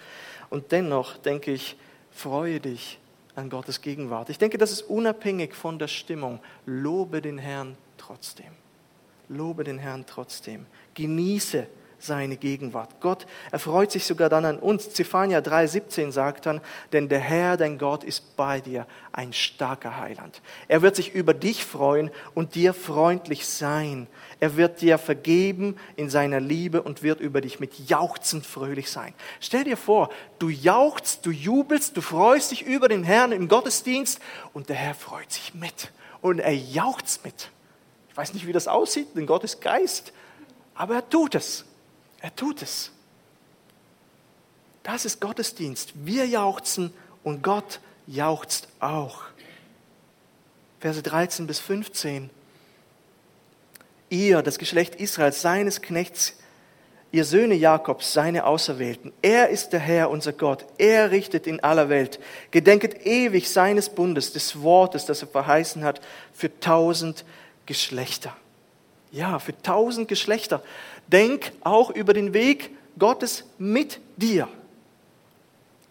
Und 0.50 0.72
dennoch 0.72 1.18
denke 1.18 1.52
ich, 1.52 1.78
freue 2.10 2.60
dich 2.60 2.99
an 3.36 3.50
Gottes 3.50 3.82
Gegenwart. 3.82 4.30
Ich 4.30 4.38
denke, 4.38 4.58
das 4.58 4.72
ist 4.72 4.82
unabhängig 4.84 5.56
von 5.56 5.80
der 5.80 5.88
Stimmung. 5.88 6.40
Lobe 6.66 7.22
den 7.22 7.38
Herrn 7.38 7.78
trotzdem. 7.98 8.52
Lobe 9.30 9.64
den 9.64 9.78
Herrn 9.78 10.06
trotzdem. 10.08 10.66
Genieße 10.94 11.68
seine 12.04 12.38
Gegenwart. 12.38 13.02
Gott 13.02 13.26
erfreut 13.52 13.92
sich 13.92 14.06
sogar 14.06 14.30
dann 14.30 14.46
an 14.46 14.60
uns. 14.60 14.92
Zephania 14.92 15.40
3,17 15.40 16.12
sagt 16.12 16.46
dann, 16.46 16.62
denn 16.92 17.10
der 17.10 17.20
Herr, 17.20 17.58
dein 17.58 17.78
Gott, 17.78 18.04
ist 18.04 18.36
bei 18.36 18.60
dir, 18.60 18.86
ein 19.12 19.34
starker 19.34 19.98
Heiland. 19.98 20.42
Er 20.68 20.82
wird 20.82 20.96
sich 20.96 21.14
über 21.14 21.34
dich 21.34 21.66
freuen 21.66 22.12
und 22.34 22.56
dir 22.56 22.74
freundlich 22.74 23.46
sein. 23.46 24.08
Er 24.40 24.56
wird 24.56 24.82
dir 24.82 24.98
vergeben 24.98 25.76
in 25.96 26.10
seiner 26.10 26.40
Liebe 26.40 26.82
und 26.82 27.04
wird 27.04 27.20
über 27.20 27.42
dich 27.42 27.60
mit 27.60 27.90
Jauchzen 27.90 28.42
fröhlich 28.42 28.90
sein. 28.90 29.14
Stell 29.40 29.66
dir 29.66 29.78
vor, 29.78 30.10
du 30.40 30.50
jauchzt, 30.50 31.26
du 31.26 31.32
jubelst, 31.32 31.98
du 31.98 32.02
freust 32.02 32.52
dich 32.52 32.66
über 32.66 32.88
den 32.88 33.04
Herrn 33.04 33.32
im 33.32 33.48
Gottesdienst 33.48 34.20
und 34.54 34.70
der 34.70 34.76
Herr 34.76 34.96
freut 34.96 35.32
sich 35.32 35.54
mit 35.54 35.92
und 36.22 36.40
er 36.40 36.56
jauchzt 36.56 37.26
mit. 37.26 37.52
Ich 38.10 38.18
weiß 38.18 38.34
nicht, 38.34 38.48
wie 38.48 38.54
das 38.54 38.68
aussieht, 38.68 39.08
denn 39.16 39.26
Gott 39.26 39.44
ist 39.44 39.62
Geist, 39.62 40.14
aber 40.76 40.96
er 40.96 41.10
tut 41.10 41.36
es. 41.36 41.66
Er 42.22 42.36
tut 42.36 42.62
es. 42.62 42.92
Das 44.84 45.06
ist 45.06 45.22
Gottesdienst. 45.22 45.94
Wir 45.96 46.26
jauchzen 46.26 46.94
und 47.24 47.44
Gott 47.44 47.80
jauchzt 48.08 48.68
auch. 48.80 49.24
Verse 50.80 51.02
13 51.02 51.48
bis 51.48 51.60
15. 51.60 52.30
Ihr, 54.10 54.42
das 54.42 54.58
Geschlecht 54.58 54.96
Israels, 54.96 55.42
seines 55.42 55.82
Knechts, 55.82 56.34
ihr 57.12 57.26
Söhne 57.26 57.56
Jakobs, 57.56 58.14
seine 58.14 58.46
Auserwählten. 58.46 59.12
Er 59.22 59.50
ist 59.50 59.70
der 59.70 59.80
Herr, 59.80 60.10
unser 60.10 60.34
Gott. 60.34 60.66
Er 60.78 61.12
richtet 61.12 61.46
in 61.48 61.60
aller 61.60 61.90
Welt. 61.90 62.20
Gedenket 62.52 63.06
ewig 63.06 63.50
seines 63.50 63.90
Bundes, 63.90 64.34
des 64.34 64.62
Wortes, 64.62 65.06
das 65.06 65.22
er 65.22 65.28
verheißen 65.28 65.84
hat, 65.84 66.02
für 66.34 66.60
tausend 66.60 67.26
Geschlechter. 67.66 68.36
Ja, 69.12 69.40
für 69.40 69.60
tausend 69.62 70.08
Geschlechter. 70.08 70.62
Denk 71.08 71.52
auch 71.64 71.90
über 71.90 72.14
den 72.14 72.34
Weg 72.34 72.72
Gottes 72.98 73.46
mit 73.58 74.00
dir. 74.18 74.48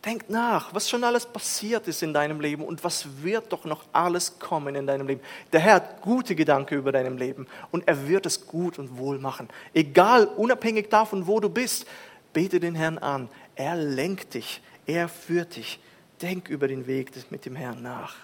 Denk 0.05 0.31
nach, 0.31 0.73
was 0.73 0.89
schon 0.89 1.03
alles 1.03 1.27
passiert 1.27 1.89
ist 1.89 2.03
in 2.05 2.15
deinem 2.15 2.41
Leben 2.41 2.65
und 2.65 2.85
was 2.85 3.07
wird 3.23 3.53
doch 3.53 3.65
noch 3.65 3.85
alles 3.93 4.39
kommen 4.39 4.77
in 4.77 4.87
deinem 4.87 5.09
Leben. 5.09 5.21
Der 5.53 5.59
Herr 5.59 5.75
hat 5.75 6.03
gute 6.03 6.37
Gedanken 6.37 6.75
über 6.75 6.93
deinem 6.93 7.19
Leben 7.19 7.49
und 7.73 7.87
er 7.89 8.07
wird 8.07 8.25
es 8.25 8.47
gut 8.47 8.79
und 8.79 8.97
wohl 8.97 9.19
machen. 9.19 9.49
Egal, 9.75 10.27
unabhängig 10.27 10.89
davon, 10.89 11.27
wo 11.27 11.41
du 11.41 11.49
bist, 11.49 11.85
bete 12.33 12.61
den 12.61 12.77
Herrn 12.77 12.99
an. 12.99 13.29
Er 13.57 13.75
lenkt 13.75 14.35
dich, 14.35 14.61
er 14.87 15.09
führt 15.09 15.57
dich. 15.57 15.81
Denk 16.23 16.49
über 16.49 16.69
den 16.69 16.87
Weg 16.87 17.11
mit 17.31 17.45
dem 17.45 17.57
Herrn 17.57 17.83
nach. 17.83 18.15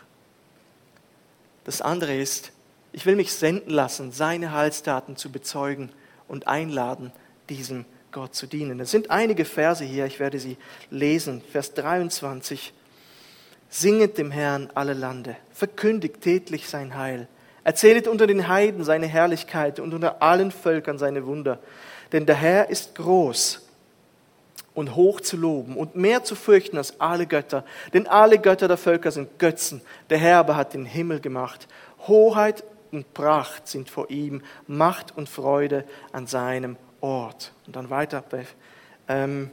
Das 1.65 1.81
andere 1.81 2.15
ist, 2.17 2.53
ich 2.95 3.07
will 3.07 3.17
mich 3.17 3.33
senden 3.33 3.71
lassen, 3.71 4.13
seine 4.13 4.53
Heilstaten 4.53 5.17
zu 5.17 5.33
bezeugen 5.33 5.91
und 6.29 6.47
einladen, 6.47 7.11
diesem 7.49 7.87
Gott 8.13 8.37
zu 8.37 8.47
dienen. 8.47 8.79
Es 8.79 8.93
sind 8.93 9.11
einige 9.11 9.45
Verse 9.45 9.85
hier, 9.85 10.07
ich 10.07 10.21
werde 10.21 10.39
sie 10.39 10.57
lesen. 10.91 11.43
Vers 11.51 11.75
23. 11.75 12.73
Singet 13.69 14.17
dem 14.17 14.31
Herrn 14.31 14.71
alle 14.75 14.93
Lande, 14.93 15.37
verkündigt 15.51 16.21
tätlich 16.21 16.69
sein 16.69 16.97
Heil. 16.97 17.27
Erzählet 17.65 18.07
unter 18.07 18.29
den 18.29 18.47
Heiden 18.47 18.85
seine 18.85 19.07
Herrlichkeit 19.07 19.81
und 19.81 19.93
unter 19.93 20.23
allen 20.23 20.53
Völkern 20.53 20.97
seine 20.97 21.27
Wunder. 21.27 21.59
Denn 22.13 22.27
der 22.27 22.37
Herr 22.37 22.71
ist 22.71 22.95
groß 22.95 23.67
und 24.73 24.95
hoch 24.95 25.21
zu 25.21 25.37
loben 25.37 25.77
und 25.77 25.97
mehr 25.97 26.23
zu 26.23 26.37
fürchten 26.37 26.79
als 26.79 27.01
alle 27.01 27.27
Götter. 27.27 27.65
Denn 27.93 28.07
alle 28.07 28.39
Götter 28.39 28.69
der 28.69 28.77
Völker 28.77 29.11
sind 29.11 29.41
Götzen. 29.41 29.81
Der 30.11 30.19
Herr 30.19 30.39
aber 30.39 30.55
hat 30.55 30.75
den 30.75 30.85
Himmel 30.85 31.19
gemacht. 31.19 31.67
Hoheit 32.07 32.63
und 32.95 33.15
Pracht 33.15 33.69
sind 33.69 33.91
vor 33.91 34.11
ihm, 34.11 34.43
Macht 34.67 35.17
und 35.17 35.29
Freude 35.29 35.85
an 36.13 36.27
seinem 36.27 36.77
Ort. 37.01 37.53
Und 37.67 37.77
dann 37.77 37.91
weiter 37.91 38.25
ähm, 39.09 39.51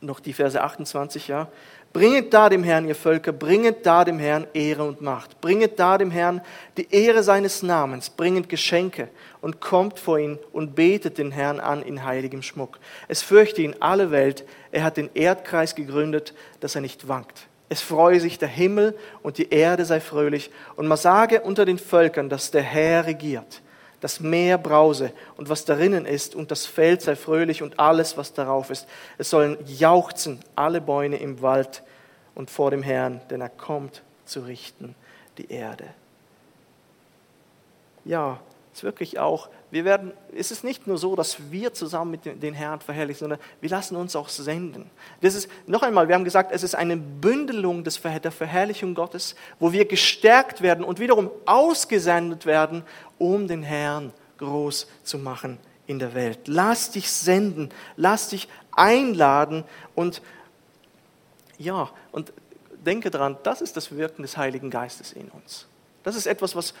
noch 0.00 0.20
die 0.20 0.32
Verse 0.32 0.60
28, 0.60 1.28
ja. 1.28 1.48
Bringet 1.92 2.32
da 2.32 2.48
dem 2.48 2.62
Herrn, 2.62 2.86
ihr 2.86 2.94
Völker, 2.94 3.32
bringet 3.32 3.84
da 3.84 4.04
dem 4.04 4.20
Herrn 4.20 4.46
Ehre 4.54 4.84
und 4.84 5.00
Macht. 5.00 5.40
Bringet 5.40 5.80
da 5.80 5.98
dem 5.98 6.12
Herrn 6.12 6.40
die 6.76 6.86
Ehre 6.88 7.24
seines 7.24 7.64
Namens, 7.64 8.10
bringet 8.10 8.48
Geschenke 8.48 9.08
und 9.40 9.60
kommt 9.60 9.98
vor 9.98 10.18
ihn 10.20 10.38
und 10.52 10.76
betet 10.76 11.18
den 11.18 11.32
Herrn 11.32 11.58
an 11.58 11.82
in 11.82 12.04
heiligem 12.04 12.42
Schmuck. 12.42 12.78
Es 13.08 13.22
fürchte 13.22 13.62
ihn 13.62 13.74
alle 13.80 14.12
Welt, 14.12 14.44
er 14.70 14.84
hat 14.84 14.98
den 14.98 15.10
Erdkreis 15.14 15.74
gegründet, 15.74 16.32
dass 16.60 16.76
er 16.76 16.80
nicht 16.80 17.08
wankt. 17.08 17.48
Es 17.70 17.80
freue 17.80 18.18
sich 18.18 18.36
der 18.36 18.48
Himmel 18.48 18.98
und 19.22 19.38
die 19.38 19.50
Erde 19.50 19.84
sei 19.84 20.00
fröhlich. 20.00 20.50
Und 20.74 20.88
man 20.88 20.98
sage 20.98 21.40
unter 21.40 21.64
den 21.64 21.78
Völkern, 21.78 22.28
dass 22.28 22.50
der 22.50 22.62
Herr 22.62 23.06
regiert. 23.06 23.62
Das 24.00 24.18
Meer 24.18 24.58
brause 24.58 25.12
und 25.36 25.48
was 25.48 25.64
darinnen 25.66 26.04
ist, 26.04 26.34
und 26.34 26.50
das 26.50 26.66
Feld 26.66 27.00
sei 27.00 27.14
fröhlich 27.14 27.62
und 27.62 27.78
alles, 27.78 28.16
was 28.16 28.32
darauf 28.32 28.70
ist. 28.70 28.88
Es 29.18 29.30
sollen 29.30 29.56
jauchzen 29.66 30.40
alle 30.56 30.80
Bäume 30.80 31.18
im 31.18 31.42
Wald 31.42 31.82
und 32.34 32.50
vor 32.50 32.72
dem 32.72 32.82
Herrn, 32.82 33.20
denn 33.30 33.40
er 33.40 33.50
kommt 33.50 34.02
zu 34.24 34.40
richten 34.40 34.96
die 35.38 35.52
Erde. 35.52 35.84
Ja, 38.04 38.40
ist 38.80 38.84
wirklich 38.84 39.18
auch 39.18 39.48
wir 39.70 39.84
werden, 39.84 40.12
es 40.36 40.50
ist 40.50 40.64
nicht 40.64 40.86
nur 40.86 40.98
so, 40.98 41.14
dass 41.14 41.50
wir 41.50 41.72
zusammen 41.72 42.10
mit 42.10 42.42
den 42.42 42.54
Herrn 42.54 42.80
verherrlichen, 42.80 43.20
sondern 43.20 43.38
wir 43.60 43.70
lassen 43.70 43.94
uns 43.94 44.16
auch 44.16 44.28
senden. 44.28 44.90
Das 45.20 45.34
ist, 45.34 45.48
noch 45.66 45.82
einmal, 45.82 46.08
wir 46.08 46.16
haben 46.16 46.24
gesagt, 46.24 46.50
es 46.52 46.64
ist 46.64 46.74
eine 46.74 46.96
Bündelung 46.96 47.84
des, 47.84 48.00
der 48.02 48.32
Verherrlichung 48.32 48.94
Gottes, 48.94 49.36
wo 49.60 49.70
wir 49.70 49.84
gestärkt 49.86 50.60
werden 50.60 50.84
und 50.84 50.98
wiederum 50.98 51.30
ausgesendet 51.46 52.46
werden, 52.46 52.82
um 53.18 53.46
den 53.46 53.62
Herrn 53.62 54.12
groß 54.38 54.88
zu 55.04 55.18
machen 55.18 55.58
in 55.86 56.00
der 56.00 56.14
Welt. 56.14 56.40
Lass 56.46 56.90
dich 56.90 57.10
senden, 57.10 57.70
lass 57.96 58.28
dich 58.28 58.48
einladen 58.72 59.64
und 59.94 60.20
ja, 61.58 61.90
und 62.10 62.32
denke 62.84 63.10
daran, 63.10 63.36
das 63.42 63.60
ist 63.60 63.76
das 63.76 63.94
Wirken 63.94 64.22
des 64.22 64.36
Heiligen 64.36 64.70
Geistes 64.70 65.12
in 65.12 65.28
uns. 65.28 65.66
Das 66.02 66.16
ist 66.16 66.26
etwas, 66.26 66.56
was 66.56 66.72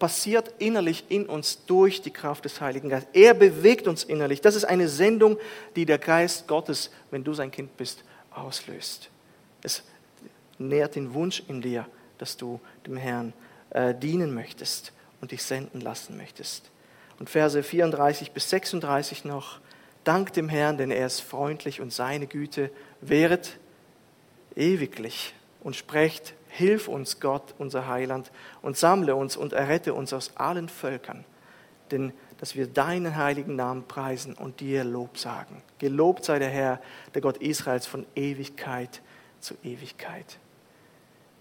passiert 0.00 0.52
innerlich 0.58 1.04
in 1.10 1.26
uns 1.26 1.64
durch 1.66 2.02
die 2.02 2.10
Kraft 2.10 2.44
des 2.46 2.60
Heiligen 2.60 2.88
Geistes. 2.88 3.10
Er 3.12 3.34
bewegt 3.34 3.86
uns 3.86 4.02
innerlich. 4.02 4.40
Das 4.40 4.56
ist 4.56 4.64
eine 4.64 4.88
Sendung, 4.88 5.38
die 5.76 5.86
der 5.86 5.98
Geist 5.98 6.48
Gottes, 6.48 6.90
wenn 7.12 7.22
du 7.22 7.34
sein 7.34 7.52
Kind 7.52 7.76
bist, 7.76 8.02
auslöst. 8.32 9.10
Es 9.62 9.84
nährt 10.58 10.96
den 10.96 11.14
Wunsch 11.14 11.42
in 11.46 11.60
dir, 11.60 11.86
dass 12.18 12.36
du 12.36 12.60
dem 12.86 12.96
Herrn 12.96 13.34
äh, 13.70 13.94
dienen 13.94 14.34
möchtest 14.34 14.92
und 15.20 15.30
dich 15.32 15.42
senden 15.44 15.80
lassen 15.80 16.16
möchtest. 16.16 16.70
Und 17.18 17.28
Verse 17.28 17.62
34 17.62 18.32
bis 18.32 18.50
36 18.50 19.24
noch. 19.24 19.60
Dank 20.02 20.32
dem 20.32 20.48
Herrn, 20.48 20.78
denn 20.78 20.90
er 20.90 21.06
ist 21.06 21.20
freundlich 21.20 21.82
und 21.82 21.92
seine 21.92 22.26
Güte 22.26 22.70
währet 23.02 23.58
ewiglich 24.56 25.34
und 25.62 25.76
sprecht, 25.76 26.32
hilf 26.50 26.88
uns 26.88 27.20
Gott, 27.20 27.54
unser 27.58 27.88
Heiland, 27.88 28.30
und 28.62 28.76
sammle 28.76 29.14
uns 29.14 29.36
und 29.36 29.52
errette 29.52 29.94
uns 29.94 30.12
aus 30.12 30.36
allen 30.36 30.68
Völkern, 30.68 31.24
denn 31.90 32.12
dass 32.38 32.54
wir 32.56 32.66
deinen 32.66 33.16
heiligen 33.16 33.54
Namen 33.54 33.84
preisen 33.84 34.34
und 34.34 34.60
dir 34.60 34.82
Lob 34.82 35.18
sagen. 35.18 35.62
Gelobt 35.78 36.24
sei 36.24 36.38
der 36.38 36.48
Herr, 36.48 36.80
der 37.14 37.20
Gott 37.20 37.36
Israels 37.36 37.86
von 37.86 38.06
Ewigkeit 38.14 39.02
zu 39.40 39.54
Ewigkeit. 39.62 40.38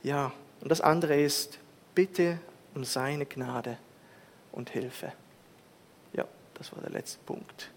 Ja, 0.03 0.33
und 0.61 0.69
das 0.69 0.81
andere 0.81 1.19
ist, 1.19 1.59
bitte 1.95 2.39
um 2.75 2.83
seine 2.83 3.25
Gnade 3.25 3.77
und 4.51 4.69
Hilfe. 4.69 5.13
Ja, 6.13 6.25
das 6.55 6.73
war 6.73 6.81
der 6.81 6.91
letzte 6.91 7.19
Punkt. 7.25 7.71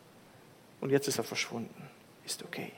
Und 0.80 0.90
jetzt 0.90 1.06
ist 1.06 1.18
er 1.18 1.24
verschwunden. 1.24 1.88
Ist 2.24 2.42
okay. 2.42 2.72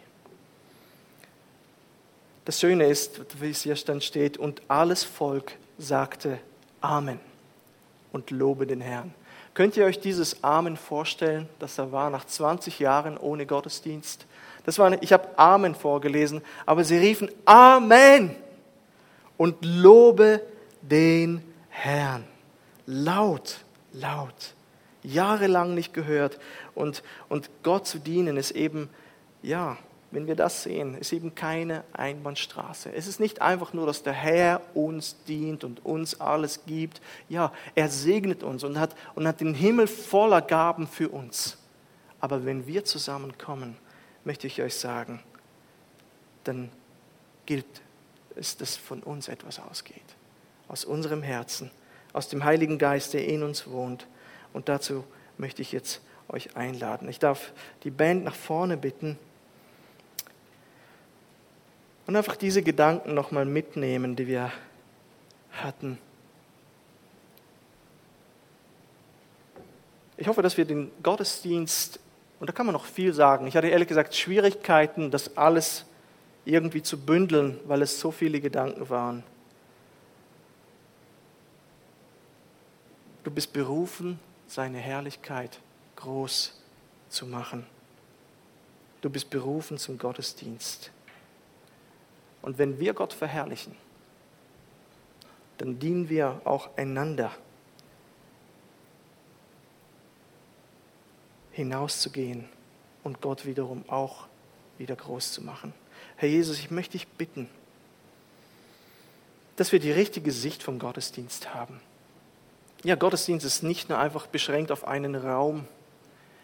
Das 2.44 2.60
Schöne 2.60 2.86
ist, 2.86 3.40
wie 3.40 3.50
es 3.50 3.62
hier 3.62 3.74
dann 3.86 4.00
steht, 4.00 4.36
und 4.36 4.62
alles 4.68 5.02
Volk 5.02 5.52
sagte 5.78 6.38
Amen 6.80 7.18
und 8.12 8.30
lobe 8.30 8.66
den 8.66 8.82
Herrn. 8.82 9.14
Könnt 9.54 9.76
ihr 9.76 9.86
euch 9.86 10.00
dieses 10.00 10.42
Amen 10.42 10.76
vorstellen, 10.76 11.48
das 11.58 11.76
da 11.76 11.92
war 11.92 12.10
nach 12.10 12.26
20 12.26 12.80
Jahren 12.80 13.16
ohne 13.16 13.46
Gottesdienst? 13.46 14.26
Das 14.66 14.78
war, 14.78 15.00
ich 15.02 15.12
habe 15.12 15.38
Amen 15.38 15.74
vorgelesen, 15.74 16.42
aber 16.66 16.84
sie 16.84 16.98
riefen 16.98 17.30
Amen 17.44 18.34
und 19.36 19.64
lobe 19.64 20.42
den 20.82 21.42
Herrn. 21.68 22.24
Laut, 22.86 23.58
laut. 23.92 24.54
Jahrelang 25.02 25.74
nicht 25.74 25.94
gehört. 25.94 26.38
Und, 26.74 27.02
und 27.28 27.50
Gott 27.62 27.86
zu 27.86 27.98
dienen 27.98 28.36
ist 28.36 28.50
eben, 28.50 28.90
ja, 29.42 29.76
wenn 30.14 30.28
wir 30.28 30.36
das 30.36 30.62
sehen, 30.62 30.96
ist 30.96 31.12
eben 31.12 31.34
keine 31.34 31.82
Einbahnstraße. 31.92 32.92
Es 32.94 33.08
ist 33.08 33.18
nicht 33.18 33.42
einfach 33.42 33.72
nur, 33.72 33.86
dass 33.86 34.04
der 34.04 34.12
Herr 34.12 34.60
uns 34.74 35.16
dient 35.24 35.64
und 35.64 35.84
uns 35.84 36.20
alles 36.20 36.64
gibt. 36.66 37.00
Ja, 37.28 37.52
er 37.74 37.88
segnet 37.88 38.44
uns 38.44 38.62
und 38.62 38.78
hat, 38.78 38.94
und 39.16 39.26
hat 39.26 39.40
den 39.40 39.54
Himmel 39.54 39.88
voller 39.88 40.40
Gaben 40.40 40.86
für 40.86 41.08
uns. 41.08 41.58
Aber 42.20 42.44
wenn 42.44 42.66
wir 42.66 42.84
zusammenkommen, 42.84 43.76
möchte 44.24 44.46
ich 44.46 44.62
euch 44.62 44.76
sagen, 44.76 45.20
dann 46.44 46.70
gilt 47.44 47.66
es, 48.36 48.56
dass 48.56 48.76
von 48.76 49.02
uns 49.02 49.28
etwas 49.28 49.58
ausgeht. 49.58 50.02
Aus 50.68 50.84
unserem 50.84 51.22
Herzen, 51.22 51.70
aus 52.12 52.28
dem 52.28 52.44
Heiligen 52.44 52.78
Geist, 52.78 53.14
der 53.14 53.26
in 53.26 53.42
uns 53.42 53.68
wohnt. 53.68 54.06
Und 54.52 54.68
dazu 54.68 55.04
möchte 55.38 55.60
ich 55.60 55.72
jetzt 55.72 56.00
euch 56.28 56.56
einladen. 56.56 57.08
Ich 57.08 57.18
darf 57.18 57.52
die 57.82 57.90
Band 57.90 58.24
nach 58.24 58.34
vorne 58.34 58.76
bitten. 58.76 59.18
Und 62.06 62.16
einfach 62.16 62.36
diese 62.36 62.62
Gedanken 62.62 63.14
nochmal 63.14 63.44
mitnehmen, 63.44 64.14
die 64.14 64.26
wir 64.26 64.52
hatten. 65.52 65.98
Ich 70.16 70.28
hoffe, 70.28 70.42
dass 70.42 70.56
wir 70.56 70.64
den 70.64 70.90
Gottesdienst, 71.02 71.98
und 72.40 72.48
da 72.48 72.52
kann 72.52 72.66
man 72.66 72.74
noch 72.74 72.84
viel 72.84 73.12
sagen, 73.14 73.46
ich 73.46 73.56
hatte 73.56 73.68
ehrlich 73.68 73.88
gesagt 73.88 74.14
Schwierigkeiten, 74.14 75.10
das 75.10 75.36
alles 75.36 75.84
irgendwie 76.44 76.82
zu 76.82 76.98
bündeln, 76.98 77.58
weil 77.66 77.82
es 77.82 77.98
so 77.98 78.10
viele 78.10 78.40
Gedanken 78.40 78.88
waren. 78.90 79.22
Du 83.24 83.30
bist 83.30 83.52
berufen, 83.52 84.20
seine 84.46 84.78
Herrlichkeit 84.78 85.58
groß 85.96 86.60
zu 87.08 87.26
machen. 87.26 87.66
Du 89.00 89.08
bist 89.08 89.30
berufen 89.30 89.78
zum 89.78 89.96
Gottesdienst. 89.96 90.90
Und 92.44 92.58
wenn 92.58 92.78
wir 92.78 92.92
Gott 92.92 93.14
verherrlichen, 93.14 93.74
dann 95.56 95.78
dienen 95.78 96.10
wir 96.10 96.42
auch 96.44 96.76
einander 96.76 97.34
hinauszugehen 101.52 102.46
und 103.02 103.22
Gott 103.22 103.46
wiederum 103.46 103.88
auch 103.88 104.26
wieder 104.76 104.94
groß 104.94 105.32
zu 105.32 105.40
machen. 105.40 105.72
Herr 106.16 106.28
Jesus, 106.28 106.58
ich 106.58 106.70
möchte 106.70 106.92
dich 106.92 107.08
bitten, 107.08 107.48
dass 109.56 109.72
wir 109.72 109.80
die 109.80 109.92
richtige 109.92 110.30
Sicht 110.30 110.62
vom 110.62 110.78
Gottesdienst 110.78 111.54
haben. 111.54 111.80
Ja, 112.82 112.94
Gottesdienst 112.94 113.46
ist 113.46 113.62
nicht 113.62 113.88
nur 113.88 113.98
einfach 113.98 114.26
beschränkt 114.26 114.70
auf 114.70 114.86
einen 114.86 115.14
Raum. 115.14 115.66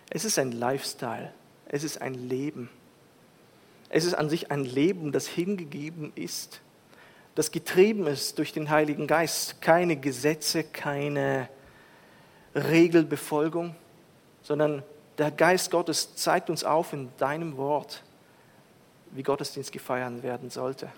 Es 0.08 0.24
ist 0.24 0.38
ein 0.38 0.52
Lifestyle. 0.52 1.34
Es 1.66 1.84
ist 1.84 2.00
ein 2.00 2.14
Leben. 2.14 2.70
Es 3.90 4.04
ist 4.04 4.14
an 4.14 4.30
sich 4.30 4.50
ein 4.50 4.64
Leben, 4.64 5.12
das 5.12 5.26
hingegeben 5.26 6.12
ist, 6.14 6.60
das 7.34 7.50
getrieben 7.50 8.06
ist 8.06 8.38
durch 8.38 8.52
den 8.52 8.70
Heiligen 8.70 9.06
Geist. 9.06 9.60
Keine 9.60 9.96
Gesetze, 9.96 10.64
keine 10.64 11.48
Regelbefolgung, 12.54 13.74
sondern 14.42 14.82
der 15.18 15.30
Geist 15.30 15.70
Gottes 15.70 16.16
zeigt 16.16 16.50
uns 16.50 16.64
auf 16.64 16.92
in 16.92 17.10
deinem 17.18 17.56
Wort, 17.56 18.02
wie 19.12 19.22
Gottesdienst 19.22 19.72
gefeiert 19.72 20.22
werden 20.22 20.50
sollte. 20.50 20.88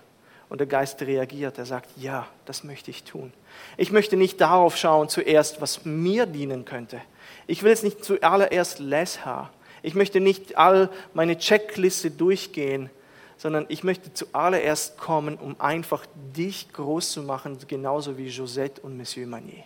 Und 0.49 0.59
der 0.59 0.67
Geist 0.67 1.01
reagiert, 1.01 1.57
er 1.57 1.65
sagt, 1.65 1.89
ja, 1.97 2.27
das 2.45 2.63
möchte 2.63 2.91
ich 2.91 3.03
tun. 3.03 3.33
Ich 3.77 3.91
möchte 3.91 4.17
nicht 4.17 4.39
darauf 4.39 4.77
schauen 4.77 5.09
zuerst, 5.09 5.61
was 5.61 5.83
mir 5.85 6.25
dienen 6.25 6.65
könnte. 6.65 7.01
Ich 7.47 7.63
will 7.63 7.69
jetzt 7.69 7.83
nicht 7.83 8.03
zuallererst 8.03 8.79
Lesha, 8.79 9.49
ich 9.83 9.93
möchte 9.93 10.19
nicht 10.19 10.57
all 10.57 10.89
meine 11.13 11.37
Checkliste 11.37 12.09
durchgehen, 12.09 12.89
sondern 13.37 13.65
ich 13.67 13.83
möchte 13.83 14.13
zuallererst 14.13 14.97
kommen, 14.97 15.35
um 15.35 15.59
einfach 15.59 16.05
dich 16.35 16.71
groß 16.71 17.11
zu 17.11 17.23
machen, 17.23 17.57
genauso 17.67 18.17
wie 18.17 18.27
Josette 18.27 18.81
und 18.81 18.97
Monsieur 18.97 19.27
Manier. 19.27 19.65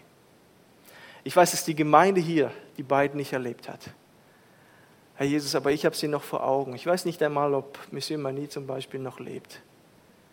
Ich 1.23 1.35
weiß, 1.35 1.51
dass 1.51 1.63
die 1.63 1.75
Gemeinde 1.75 2.19
hier 2.19 2.51
die 2.77 2.83
beiden 2.83 3.17
nicht 3.17 3.33
erlebt 3.33 3.69
hat. 3.69 3.81
Herr 5.15 5.27
Jesus, 5.27 5.53
aber 5.55 5.71
ich 5.71 5.85
habe 5.85 5.95
sie 5.95 6.07
noch 6.07 6.23
vor 6.23 6.43
Augen. 6.43 6.73
Ich 6.73 6.85
weiß 6.85 7.05
nicht 7.05 7.21
einmal, 7.21 7.53
ob 7.53 7.77
Monsieur 7.91 8.19
Manier 8.19 8.49
zum 8.49 8.65
Beispiel 8.65 8.99
noch 8.99 9.19
lebt. 9.19 9.61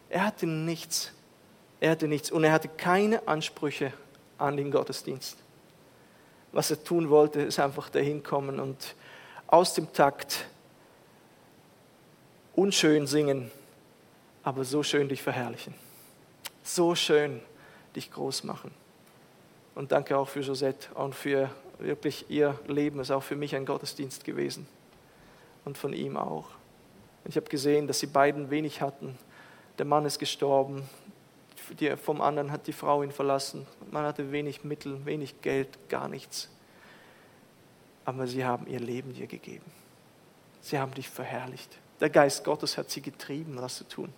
Er 0.09 0.25
hatte 0.25 0.47
nichts. 0.47 1.13
Er 1.81 1.91
hatte 1.91 2.09
nichts 2.09 2.31
und 2.31 2.45
er 2.45 2.53
hatte 2.53 2.69
keine 2.69 3.27
Ansprüche 3.29 3.93
an 4.39 4.57
den 4.57 4.71
Gottesdienst. 4.71 5.37
Was 6.53 6.71
er 6.71 6.83
tun 6.83 7.11
wollte, 7.11 7.43
ist 7.43 7.59
einfach 7.59 7.91
dahin 7.91 8.23
kommen 8.23 8.61
und 8.61 8.95
aus 9.55 9.73
dem 9.73 9.93
Takt 9.93 10.47
unschön 12.57 13.07
singen, 13.07 13.53
aber 14.43 14.65
so 14.65 14.83
schön 14.83 15.09
dich 15.09 15.23
verherrlichen. 15.23 15.75
So 16.65 16.97
schön 16.97 17.41
dich 17.95 18.11
groß 18.11 18.43
machen. 18.43 18.73
Und 19.77 19.93
danke 19.93 20.19
auch 20.19 20.29
für 20.29 20.41
Josette 20.41 20.93
und 20.95 21.15
für 21.15 21.51
wirklich 21.79 22.29
ihr 22.31 22.59
Leben. 22.67 22.99
Es 22.99 23.11
ist 23.11 23.11
auch 23.13 23.23
für 23.23 23.37
mich 23.37 23.55
ein 23.55 23.65
Gottesdienst 23.65 24.25
gewesen. 24.25 24.67
Und 25.65 25.79
von 25.79 25.93
ihm 25.93 26.17
auch. 26.17 26.47
Ich 27.25 27.37
habe 27.37 27.47
gesehen, 27.47 27.87
dass 27.87 28.01
sie 28.01 28.09
beiden 28.09 28.51
wenig 28.51 28.81
hatten. 28.81 29.17
Der 29.79 29.87
Mann 29.87 30.05
ist 30.05 30.19
gestorben. 30.19 30.83
vom 32.03 32.21
anderen 32.21 32.51
hat 32.51 32.67
die 32.67 32.73
Frau 32.73 33.05
ihn 33.05 33.13
verlassen. 33.13 33.69
Man 33.93 34.05
hatte 34.05 34.33
wenig 34.33 34.65
Mittel, 34.65 35.07
wenig 35.07 35.43
Geld, 35.43 35.89
gar 35.89 36.09
nichts 36.09 36.49
aber 38.05 38.27
sie 38.27 38.45
haben 38.45 38.67
ihr 38.67 38.81
Leben 38.81 39.15
dir 39.15 39.27
gegeben. 39.27 39.65
Sie 40.61 40.79
haben 40.79 40.95
dich 40.95 41.09
verherrlicht. 41.09 41.79
Der 42.01 42.11
Geist 42.11 42.45
Gottes 42.45 42.77
hat 42.77 42.91
sie 42.91 43.01
getrieben, 43.01 43.57
das 43.57 43.77
zu 43.77 43.85
tun. 43.85 44.13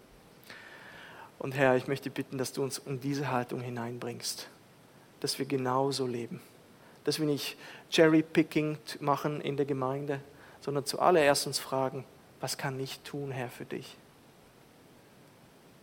Und 1.39 1.53
Herr, 1.53 1.76
ich 1.76 1.87
möchte 1.87 2.11
bitten, 2.11 2.39
dass 2.39 2.53
du 2.53 2.62
uns 2.62 2.78
in 2.78 3.01
diese 3.01 3.30
Haltung 3.30 3.61
hineinbringst, 3.61 4.49
dass 5.20 5.39
wir 5.39 5.47
genauso 5.47 6.07
leben, 6.07 6.41
dass 7.05 7.18
wir 7.18 7.26
nicht 7.26 7.57
Cherry-Picking 7.91 8.78
machen 9.01 9.41
in 9.41 9.57
der 9.57 9.66
Gemeinde, 9.66 10.20
sondern 10.61 10.84
zuallererst 10.84 11.47
uns 11.47 11.59
fragen, 11.59 12.05
was 12.41 12.57
kann 12.57 12.80
ich 12.80 13.01
tun, 13.01 13.30
Herr, 13.30 13.51
für 13.51 13.64
dich? 13.64 13.97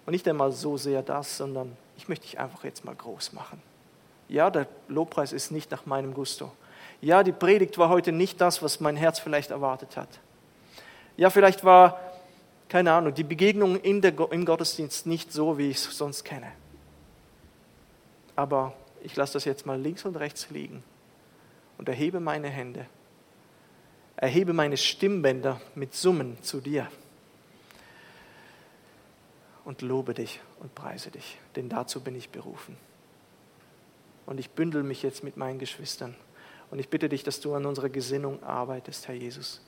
Und 0.06 0.12
nicht 0.12 0.28
einmal 0.28 0.52
so 0.52 0.78
sehr 0.78 1.02
das, 1.02 1.38
sondern 1.38 1.78
ich 1.98 2.10
möchte 2.10 2.26
dich 2.26 2.40
einfach 2.40 2.64
jetzt 2.64 2.84
mal 2.84 2.96
groß 2.96 3.34
machen. 3.34 3.62
Ja, 4.28 4.50
der 4.50 4.68
Lobpreis 4.88 5.32
ist 5.32 5.52
nicht 5.52 5.72
nach 5.72 5.86
meinem 5.86 6.14
Gusto, 6.14 6.52
ja, 7.04 7.22
die 7.22 7.34
Predigt 7.34 7.78
war 7.78 7.90
heute 7.90 8.14
nicht 8.14 8.40
das, 8.40 8.64
was 8.64 8.80
mein 8.80 8.96
Herz 8.96 9.20
vielleicht 9.20 9.52
erwartet 9.52 9.98
hat. 9.98 10.08
Ja, 11.18 11.30
vielleicht 11.30 11.66
war, 11.66 12.00
keine 12.70 12.94
Ahnung, 12.94 13.14
die 13.14 13.26
Begegnung 13.26 13.76
in 13.76 14.02
der, 14.02 14.18
im 14.32 14.46
Gottesdienst 14.46 15.06
nicht 15.06 15.34
so, 15.34 15.58
wie 15.58 15.70
ich 15.70 15.78
es 15.78 15.98
sonst 15.98 16.24
kenne. 16.24 16.50
Aber 18.38 18.74
ich 19.02 19.18
lasse 19.18 19.34
das 19.34 19.44
jetzt 19.44 19.66
mal 19.66 19.80
links 19.80 20.06
und 20.06 20.16
rechts 20.16 20.50
liegen 20.50 20.82
und 21.78 21.90
erhebe 21.90 22.22
meine 22.22 22.48
Hände, 22.48 22.86
erhebe 24.16 24.54
meine 24.54 24.78
Stimmbänder 24.78 25.60
mit 25.76 25.94
Summen 25.94 26.42
zu 26.42 26.62
dir 26.62 26.88
und 29.66 29.82
lobe 29.82 30.14
dich 30.14 30.40
und 30.62 30.74
preise 30.74 31.12
dich, 31.12 31.38
denn 31.58 31.68
dazu 31.68 32.00
bin 32.00 32.16
ich 32.16 32.30
berufen. 32.30 32.78
Und 34.26 34.40
ich 34.40 34.52
bündel 34.52 34.84
mich 34.84 35.04
jetzt 35.04 35.22
mit 35.22 35.36
meinen 35.36 35.60
Geschwistern 35.60 36.16
Und 36.74 36.80
ich 36.80 36.90
bitte 36.90 37.08
dich, 37.08 37.22
dass 37.22 37.40
du 37.40 37.54
an 37.54 37.68
unserer 37.68 37.90
Gesinnung 37.90 38.42
arbeitest, 38.42 39.08
Herr 39.08 39.14
Jesus. 39.14 39.62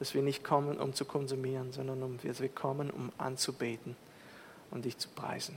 Dass 0.00 0.14
wir 0.14 0.22
nicht 0.22 0.42
kommen, 0.42 0.78
um 0.78 0.92
zu 0.92 1.04
konsumieren, 1.04 1.70
sondern 1.70 2.02
um, 2.02 2.18
wir 2.20 2.48
kommen, 2.48 2.90
um 2.90 3.12
anzubeten 3.18 3.94
und 4.72 4.84
dich 4.84 4.98
zu 4.98 5.08
preisen. 5.10 5.56